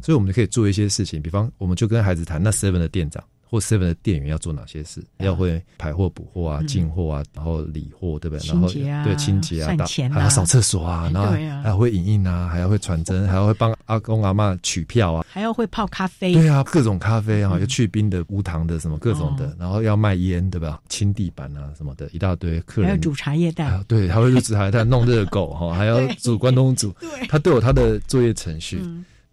[0.00, 3.22] 所以我们就可以做一些事情，比方我们就跟孩子谈，那 Seven 的店长。
[3.52, 5.04] 或 seven 的店员要做哪些事？
[5.18, 8.48] 要会排货、补货啊、进货啊，然后理货，对不对？
[8.48, 8.66] 然后
[9.04, 9.76] 对清洁啊，
[10.10, 16.32] 还要扫厕所啊，然后还要会影印啊，还要会传真，还要会帮阿公阿妈取票啊，还要会泡咖啡。
[16.32, 20.80] 对啊，各种咖啡啊，有去冰的、无糖的，什么各种的，然后要卖烟，对吧？
[20.88, 22.58] 清地板啊，什么的，一大堆。
[22.62, 26.90] 客人还要煮茶叶蛋，对，还会煮茶叶蛋，弄热狗哈， 还要煮关东煮。
[27.28, 28.82] 他都有他的作业程序。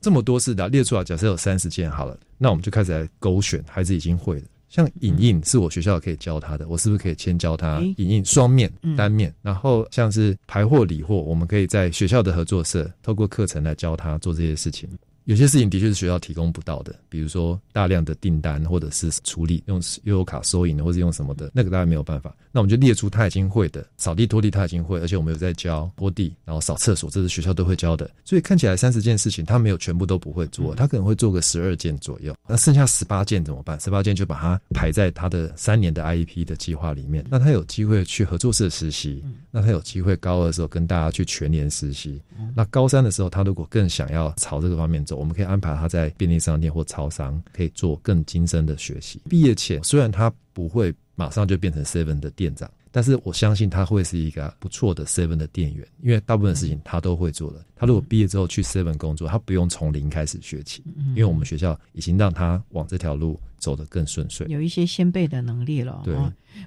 [0.01, 4.43] 这么多次的列出来，假设有三十件好了，那我们就开始来勾选孩子已经会了。
[4.69, 9.33] 像影印是我学校可以教他的，我是不是可以先教他影印双面、单面？
[9.41, 14.87] 然后像是排货、理货，我们可以在学校的合作社透过课程来教他做这些事情。
[15.29, 22.35] 有些事情的确是学校提供不到的，比如说大量的订单，或者是处理用悠游卡收银，或者用什么的，那个大家没有办法。
[22.51, 28.09] 那我们就列出他已经会的，扫地拖地他已经会，而且我们有在教拖地，然后扫厕所，这是学校都会教的。
[28.25, 32.35] 所以看起来三十件事情，他没有全部都不会做，他可能会做个十二件左右。
[32.47, 33.79] 那剩下十八件怎么办？
[33.79, 37.23] 十八件就把它排在他的三年的 IEP 的计划里面。
[37.29, 42.19] 那他有机会去合作社实习，那他有机会高二的时候跟大家去全年实习。
[42.55, 49.21] 那高三的时候，他如果更想要朝这个方面走，我们可以安排他在便利商店或超商，可以做更精深的学习。
[49.29, 50.93] 毕业前虽然他不会。
[51.15, 57.65] 马上就变成 Seven 的店长，但是我相信他会是一个不错的 Seven 的店员，因为大部分事情他都会做的。
[57.75, 66.03] 他如果毕业之后去 Seven 工作，他不用从零开始学起，因为我们学校已经让他往这条路走得更顺遂，有一些先辈的能力了。
[66.05, 66.15] 对，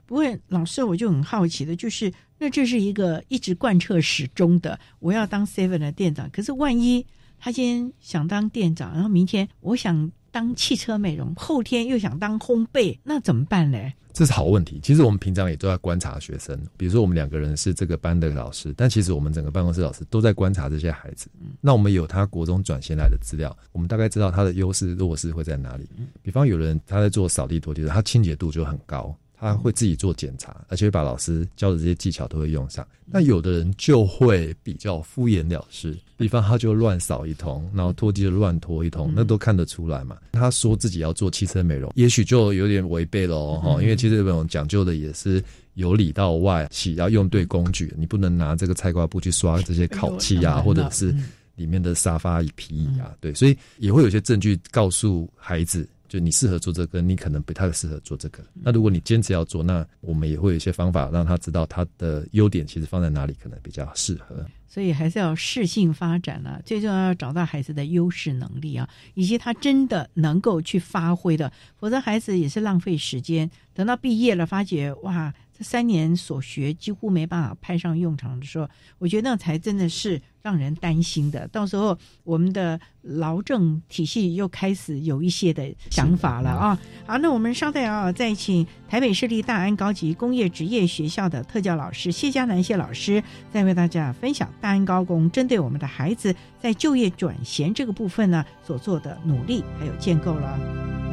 [0.04, 6.28] 不过老师我就很好奇的，就是那这是一个一直贯彻始终的，我要当 Seven 的店长。
[6.28, 7.06] 可是万一
[7.44, 13.78] 他今天想当店长，然后明天我想当汽车美容，后天又想当烘焙，那怎么办呢？
[14.12, 14.78] 这是好问题。
[14.80, 21.26] 其实我们平常也都在观察学生，比如说我们两个人是这个班的老师，但其实我们整个办公室老师都在观察这些孩子。
[21.60, 25.88] 那我们有他国中转型来的资料，我们大概知道他的优势弱势会在哪里。
[26.22, 29.12] 比方有人他在做扫地拖地的，他清洁度就很高。
[29.42, 32.86] 他会自己做检查，而且会把老师教的这些技巧都会用上。
[33.04, 40.16] 那有的人就会比较敷衍了事，比方他就乱扫一通，然后拖地就乱拖一通，那都看得出来嘛。
[40.30, 45.42] 他说自己要做汽车美容，也许就有点违背了哦，因为汽车美容讲究的也是
[45.74, 51.12] 由里到外，洗要用对工具，你不能拿这个菜瓜布去刷这些烤漆啊，或者是
[51.56, 55.88] 里面的沙发椅皮椅啊，对，所以也会有些证据告诉孩子。
[56.12, 58.44] 就你适合做这个，你可能不太适合做这个。
[58.52, 64.44] 那如果你坚持要做，那我们也会有一些方法让他知道他的优点其实放在哪里，可能比较适合。
[64.68, 73.50] 所以还是要适性发展啊，最重要要找到孩子的优势能力啊，以及他真的能够去发挥的，否则孩子也是浪费时间。
[73.72, 81.46] 等到毕业了，发觉哇，这三年所学几乎没办法派上用场的时候，我觉得那才真的是让人担心的。
[81.48, 86.78] 到时候我们的劳政体系又开始有一些的想法了啊。
[87.06, 101.11] 好，那我们稍待啊，再请台北市立大安高级工业职业学校的特教老师谢佳楠谢老师，再为大家分享大安高工针对我们的孩子在就业转衔这个部分呢所做的努力还有建构了。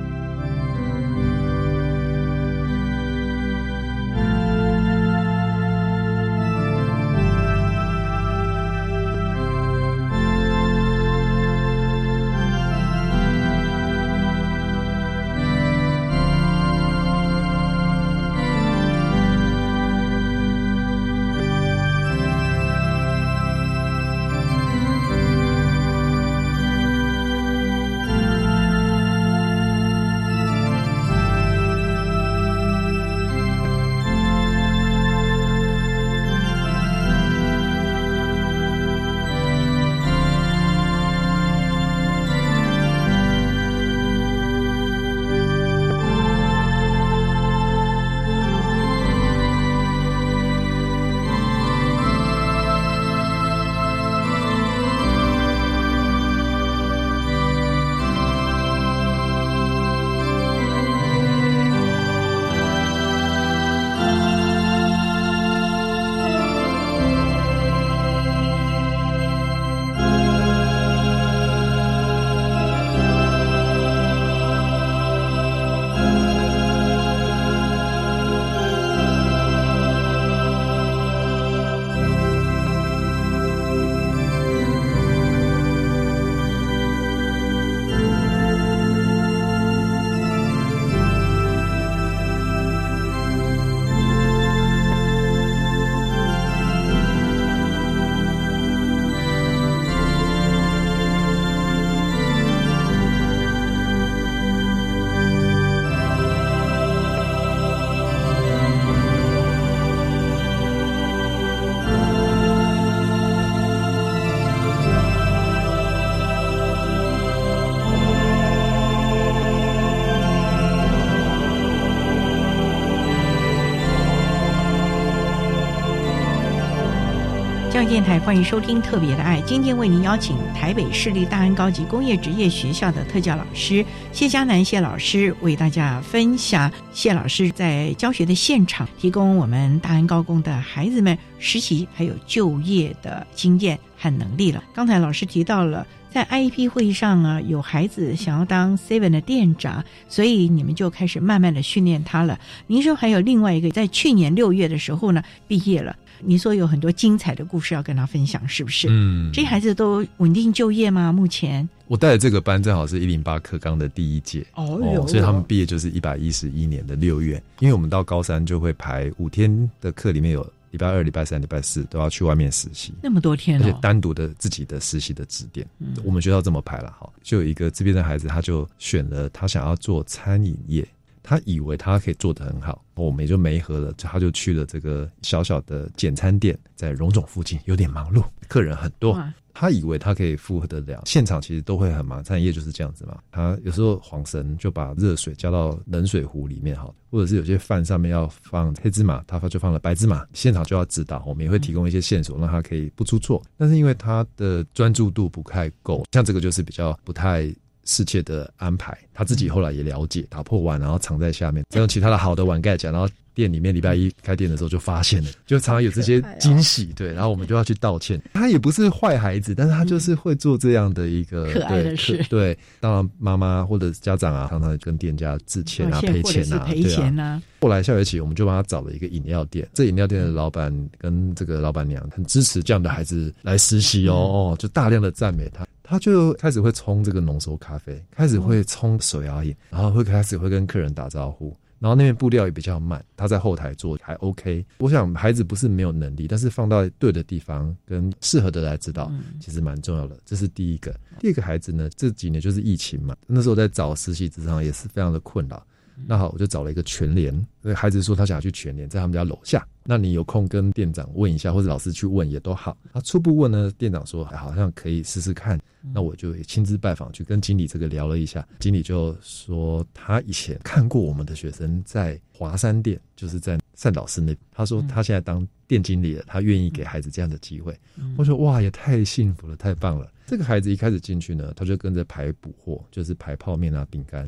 [127.89, 144.63] 电台欢迎收听《特别的爱》，今天为您邀请台北市立大安高级工业职业学校的特教老师谢佳楠谢老师，为大家分享谢老师在教学的现场，提供我们大安高工的孩子们实习还有就业的经验和能力了。
[144.71, 152.39] 刚才老师提到了，在 IEP 会议上啊，有孩子想要当 Seven 的店长，所以你们就开始慢慢的训练他了。
[152.67, 155.95] 您说还有另外一个，在去年六月的时候呢，毕业了。
[156.21, 158.87] 你说有很多精彩的故事要跟他分享，是不是？
[158.89, 161.11] 嗯，这些孩子都稳定就业吗？
[161.11, 167.41] 目前我带的这个班正好是一零八课纲的第一届哦，所以他们毕业就是一百一十一年的六月。
[167.59, 175.65] 因为我们到高三就会排五天的课，里面有礼拜二、礼拜三、礼拜四都要去外面实习，那么多天，而且单独的自己的实习的指点。
[176.03, 180.87] 我们学校这么排了哈，就有一个这边的孩子，他就选了他想要做餐饮业。
[181.29, 189.15] 他以为他可以做得很好，我们也就没合了，他就去了这个小小的简餐店，在荣总附近，有点忙碌，客人很多。
[189.53, 193.19] 他以为他可以负荷得了，现场其实都会很忙，餐饮业就是这样子嘛。
[193.29, 203.39] 他有时候晃神就把热水加到冷水壶里面哈，或者是有些饭上面要放黑芝麻，他就放了白芝麻，现场就要指导，我们也会提供一些线索，让他可以不出错。
[203.55, 207.53] 但是因为他的专注度不太够，像这个就是比较不太。
[207.89, 218.21] 世界的安排，他自己后来也了解，打破碗，然后藏在下面，再用其他的好的碗盖讲，然后店里面礼拜一开店的时候就发现了， 就常常有这些惊喜，对，然后我们就要去道歉。
[218.33, 222.55] 他也不是坏孩子，但是他就是会做这样的一个可爱的事，对。
[222.79, 227.41] 当然妈妈或者家长啊，常常跟店家致歉啊，赔钱啊，赔钱啊。
[227.61, 235.65] 后来下学期我们就帮他找了一个饮料店，这饮料店的老板跟这个老板娘很支持这样的孩子来实习哦，哦，就大量的赞美他。
[235.89, 244.63] 他就开始会冲这个浓缩咖啡，开始会冲手摇饮，然后会开始会跟客人打招呼，然后那边布料也比较慢，他在后台做还 OK。
[244.77, 250.15] 我想孩子不是没有能力，但是放到对的地方跟适合的来指导，其实蛮重要的。
[250.23, 250.95] 这是第一个。
[251.19, 255.65] 第二个孩子呢，这几年就是疫情嘛，那时候在找实习职场也是非常的困扰。
[256.07, 257.33] 那好，我就找了一个全联。
[257.61, 259.65] 那孩子说他想要去全联，在他们家楼下。
[259.83, 262.77] 那你有空跟店长问一下，或者老师去问也都好。
[262.93, 265.59] 他初步问呢，店长说好像可以试试看。
[265.93, 268.47] 那我就亲自拜访去跟经理这个聊了一下。
[268.59, 277.77] 经理就说他以前看过我们的学生在华山店，就是在善导师那，他说他现在当店经理了，他愿意给孩子这样的机会。
[277.97, 280.11] 嗯我说哇，也太幸福了，太棒了。
[280.27, 284.27] 这个孩子一开始进去呢，他就跟着排补货，就是排泡面啊、饼干。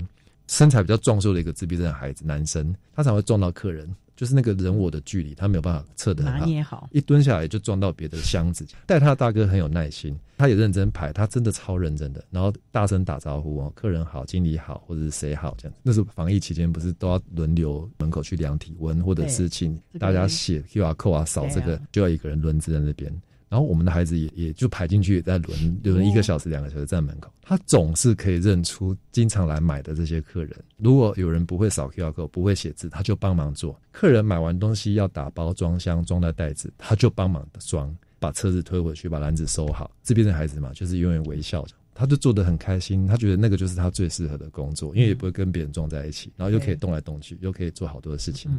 [0.51, 8.67] 身材比较壮硕的一个自闭症的孩子，男生，他常会撞到客人，就是那个人我的距离，他没有办法测得很好一蹲下来就撞到别的箱子。
[8.85, 15.77] 带他的大哥很有耐心，他也认真排，他真的超认真的，然后大声打招呼哦，客人好，经理好，或者是谁好这样。
[15.83, 23.09] 那时候防疫期间不是都要轮流门口去量体温，或者是请大家写 QR code 啊，扫这个，就要一个人轮值在那边。
[23.51, 30.55] 然后我们的孩子也也就排进去，也在轮轮一个小时、两个小时在门口，他总是可以认出经常来买的这些客人。
[30.77, 33.77] 如果有人不会扫 QR code、不会写字，他就帮忙做。
[33.91, 39.91] 客人买完东西要打包装箱，装在袋子，他就帮忙装，把车子推回去，把篮子收好。
[40.01, 48.49] 这边的孩子嘛，就是永远微笑着，他就做得很开心，他觉得那个就是他最适合的工作，因为也不会跟别人撞在一起，然后又可以动来动去，又可以做好多的事情。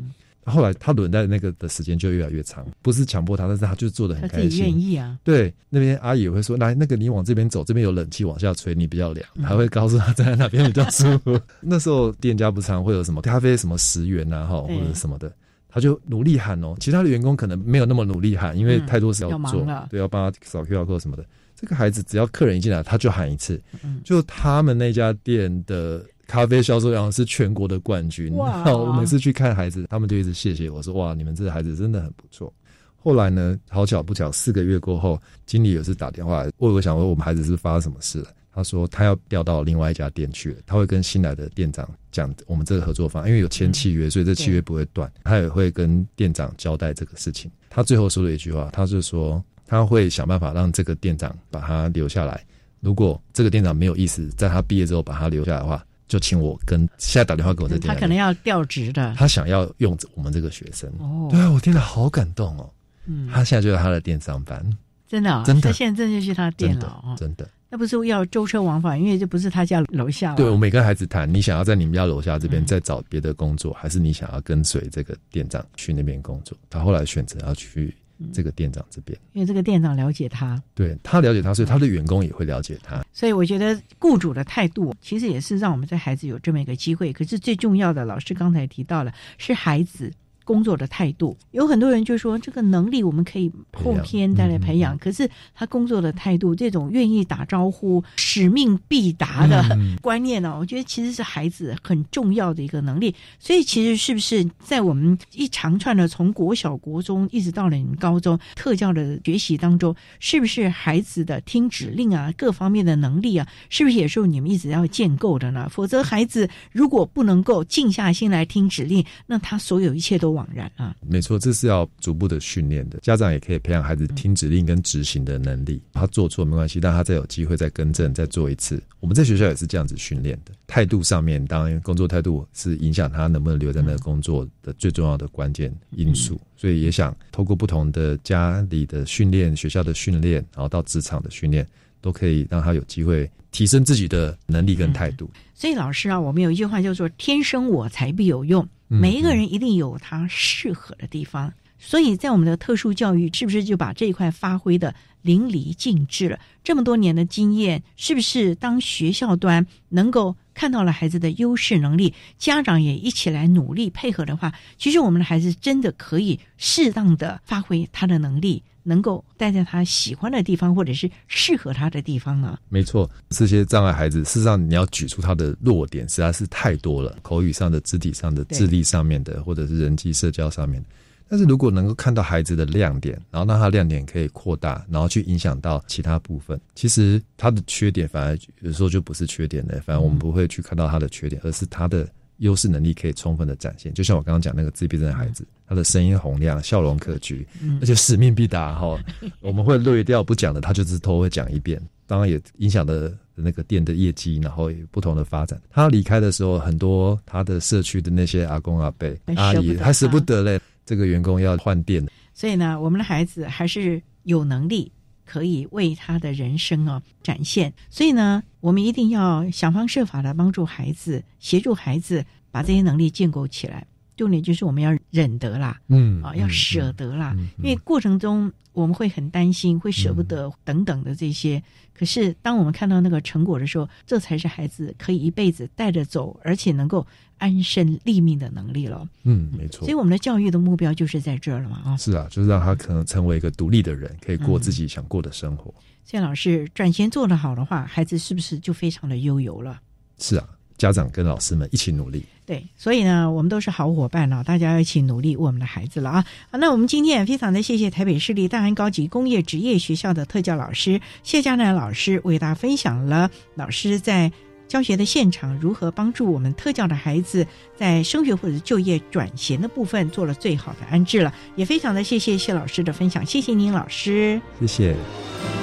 [0.45, 5.16] 后来他轮在那个的时间就越来越长，不是强迫他，但是他就做的很开心，他自己愿意啊。
[5.22, 11.38] 对，那边阿姨也会说，来，那个你往这边走，这边有冷气往下吹，你比较凉，还会告诉他站在那边比较舒服。
[11.61, 15.32] 那时候店家不常会有什么咖啡什么十元啊，哈，或者什么的，
[15.68, 16.74] 他就努力喊哦。
[16.80, 21.24] 其他的员工可能没有那么努力喊，因为太多事要做，对，要帮他扫 QR code 什么的。
[21.55, 23.62] 这个孩子只要客人一进来，他就喊一次，
[24.03, 26.05] 就他们那家店的。
[26.32, 28.34] 咖啡销售量是全国的冠军。
[28.38, 28.64] 哇！
[28.72, 32.50] 我每次去看孩子，他们就一直谢谢我说：“哇，你们这个孩子真的很不错。”
[32.96, 38.28] 后来呢，好巧不巧，四个月过后，经理有次打电话，我我想问我们孩子是发生什么事了。
[38.50, 45.12] 他说他要调到另外一家店去了，他会跟新来的店长讲我们这个合作方，因为有签契约，所以这契约不会断。
[45.24, 47.50] 他也会跟店长交代这个事情。
[47.68, 52.42] 他最后说了一句话，他是说他会想办法让这个店长把他留下来。
[52.80, 55.84] 如果这个店长没有意思，在他毕业之后把他留下来的话。
[56.12, 60.86] 就请我跟现在打电话给我这店，他可能要调职的，他想要用我们这个学生。
[60.98, 62.70] 哦，对啊，我听了好感动哦。
[63.06, 64.62] 嗯，他现在就在他的店上班，
[65.08, 67.48] 真的，真的，他现在真的去他的店了，真的。
[67.70, 70.34] 那不是要舟车往返，因为这不是他家楼下。
[70.34, 76.54] 对，我每跟孩子谈，你想要在你们家楼下这边再找别的工作，还是你想要跟随这个店长去那边工作？
[76.68, 77.96] 他后来选择要去。
[78.32, 83.04] 这个店长这边，因为这个店长了解他，对他了解他，所以他的员工也会了解他。
[83.12, 87.12] 所以我觉得雇主的态度其实也是让我们在孩子有这么一个机会。
[87.12, 90.12] 可是最重要的，老师刚才提到了，是孩子
[90.45, 91.36] 工作的态度。
[91.51, 99.64] 有很多人就说，这个能力我们可以后天再来培养，可是他工作的态度，这种愿意打招呼、使命必达的
[100.01, 103.14] 观念呢，我觉得其实是孩子很重要的一个能力。
[103.38, 115.68] 所以其实是不是在我们一长串的从国小、国中一直到了你们高中特教的学习当中，是不是孩子的听指令啊，各方面的能力啊，是不是也是你们一直要建构的呢？
[115.70, 120.94] 否则孩子如果不能够静下心来听指令，那他所有一切都枉然啊。
[121.00, 122.98] 没错，这是要逐步的训练的。
[123.00, 125.80] 家长也可以培养孩子听指令跟执行的能力。
[125.92, 128.82] 他做错没关系，但他再有机会再更正，再做一次。
[129.00, 130.52] 我们在学校也是这样子训练的。
[130.66, 136.40] 态度上面，当然工作态度是影响他能不能留在那个工作的最重要的关键因素。
[136.56, 141.66] 所以也想透过不同的家里的训练、学校的训练，然后到职场的训练，
[142.00, 145.28] 都可以让他有机会提升自己的能力跟态度。
[145.54, 148.66] 所以老师啊，我们有一句话叫做“天生我材必有用”，
[149.01, 151.53] 每一个人一定有他适合的地方。
[151.78, 156.38] 所以在我们的特殊教育，是不是就把这一块发挥的淋漓尽致了？
[156.62, 172.58] 这么多年的经验，是不是当学校端能够看到了孩子的优势能力，家长也一起来努力配合的话，其实我们的孩子真的可以适当的发挥他的能力，能够待在他喜欢的地方，或者是适合他的地方呢？
[172.68, 180.84] 没错，这些障碍孩子，事实上你要举出他的弱点实在是太多了，口语上的、肢体上的、智力上面的，或者是人际社交上面。
[181.32, 189.80] 但是如果能够看到孩子的亮点，然后让他亮点可以扩大，然后去影响到其他部分，其实他的缺点反而有时候就不是缺点了。
[189.80, 192.06] 反而我们不会去看到他的缺点，而是他的
[192.40, 193.94] 优势能力可以充分的展现。
[193.94, 197.42] 就像我刚刚讲那个自闭症的孩子，他的声音洪亮，笑容可掬，
[197.80, 199.02] 而且使命必达哈。
[199.40, 201.80] 我们会略掉不讲的，他就是偷会讲一遍。
[202.06, 205.58] 当然也影响的那个店的业绩，然后有不同的发展。
[205.70, 210.60] 他离开的时候，很多他的社区的那些阿公阿伯、阿姨还舍不得嘞。
[210.84, 214.90] 这个员工要换店，所以呢，我们的孩子还是有能力
[215.24, 217.72] 可以为他的人生啊展现。
[217.88, 223.86] 所以呢，我们一定要想方设法的帮助孩子，协助孩子把这些能力建构起来。
[224.16, 231.62] 重点就是我们要忍得啦，嗯啊，要舍得啦，嗯因为过程中我们会很担心，会舍不得等等的这些。
[231.94, 237.06] 可是当我们看到那个成果的时候，这才是孩子可以一辈子带着走，而且能够
[237.38, 239.06] 安身立命的能力了。
[239.24, 239.94] 嗯，没错所以。
[239.94, 241.96] 我们的教育的目标就是在这儿了嘛啊。
[241.96, 245.72] 是啊，就是让他可能成为一个独立的人，可以过自己想过的生活。
[246.04, 249.80] 所以老师转型做得好的话，孩子是不是就非常的悠游了？
[250.18, 250.48] 是啊，
[250.82, 252.24] 家长跟老师们一起努力。
[252.44, 256.24] 对，所以呢，我们都是好伙伴了，大家要一起努力为我们的孩子了啊！
[256.50, 264.32] 好，那我们今天也非常的谢谢台北市立大安高级工业职业学校的特教老师谢佳楠老师，为大家分享了老师在
[264.66, 274.40] 教学的现场如何帮助我们特教的孩子在升学或者就业转衔的部分做了最好的安置了，也非常的谢谢谢老师的分享，谢谢您老师。
[274.58, 275.61] 谢谢。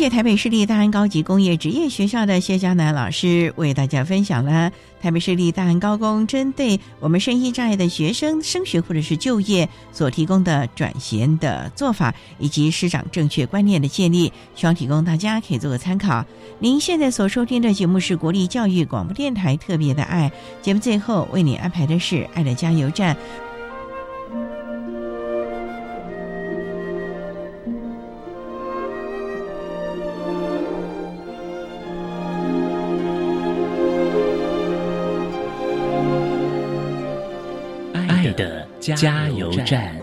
[0.00, 4.72] 谢台北市立大安高级工业职业学校的谢佳楠老师为大家分享了
[5.02, 16.24] 台北市立大安高工针对我们身心障碍的学生升学或者是就业所提供的转衔的做法，以及师长正确观念的建立，希望提供大家可以做个参考。
[16.60, 20.32] 您现在所收听的节目是国立教育广播电台特别的爱
[20.62, 23.14] 节目，最后为你安排的是爱的加油站。
[38.96, 39.94] 加油站。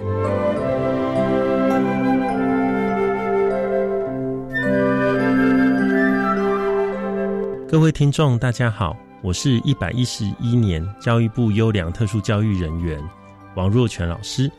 [7.69, 13.01] 各位听众，大家好，我是一百一十一年教育部优良特殊教育人员
[13.55, 14.49] 王若全老师，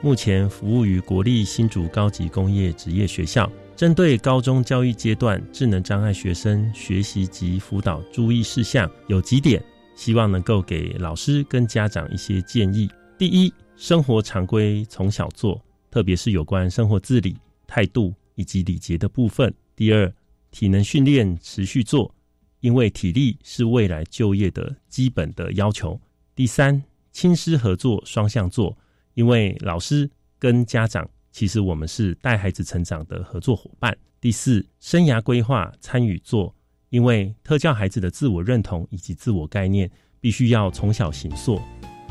[0.00, 9.62] 目前服务于国立新竹高级工业职业学校，针对高中教育阶段智能障碍学生学习及辅导注意事项有几点，
[9.94, 12.90] 希望能够给老师跟家长一些建议。
[13.18, 19.52] 第一，生活常规从小做，特别是有关生活自理、态度以及礼节的部分。
[19.76, 20.10] 第二，
[20.50, 22.12] 体能训练持续做，
[22.60, 26.00] 因为体力是未来就业的基本的要求。
[26.34, 28.74] 第三，亲师合作双向做，
[29.12, 33.94] 因为老师跟家长其实我们是带孩子成长的合作伙伴。
[34.22, 36.54] 第四，生涯规划参与做，
[36.88, 41.60] 因为特教孩子的自我认同以及自我概念必须要从小形塑。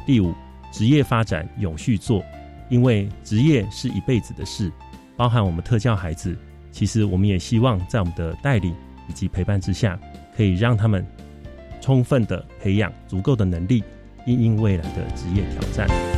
[0.06, 0.32] 第五，
[0.76, 2.22] 职业发展永续做，
[2.68, 4.70] 因为职业是一辈子的事，
[5.16, 6.38] 包含我们特教孩子，
[6.70, 8.76] 其实我们也希望在我们的带领
[9.08, 9.98] 以及陪伴之下，
[10.36, 11.08] 可以让他们
[11.80, 13.86] 充分的培养足够的能力，
[14.26, 16.15] 应应未来的职业挑战。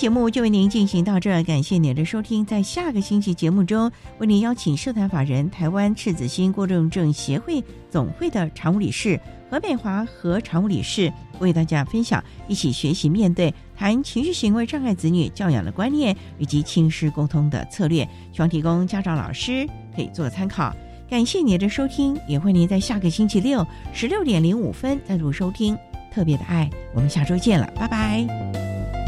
[0.00, 2.46] 节目就为您进行到这儿，感谢您的收听。
[2.46, 9.20] 在下个星期节目中，为您邀请社团法人台湾赤子心过动症协会总会的常务理事
[9.50, 20.74] 何美华和常务理事为大家分享一起学习面对谈情绪行为障碍子女教养的观念以及亲师沟通的策略，希望提供家长老师可以做参考。
[21.10, 25.76] 感谢您的收听，也欢迎您在下个星期六十六点零五分再度收听
[26.10, 26.70] 特别的爱。
[26.94, 28.99] 我们下周见了，拜拜。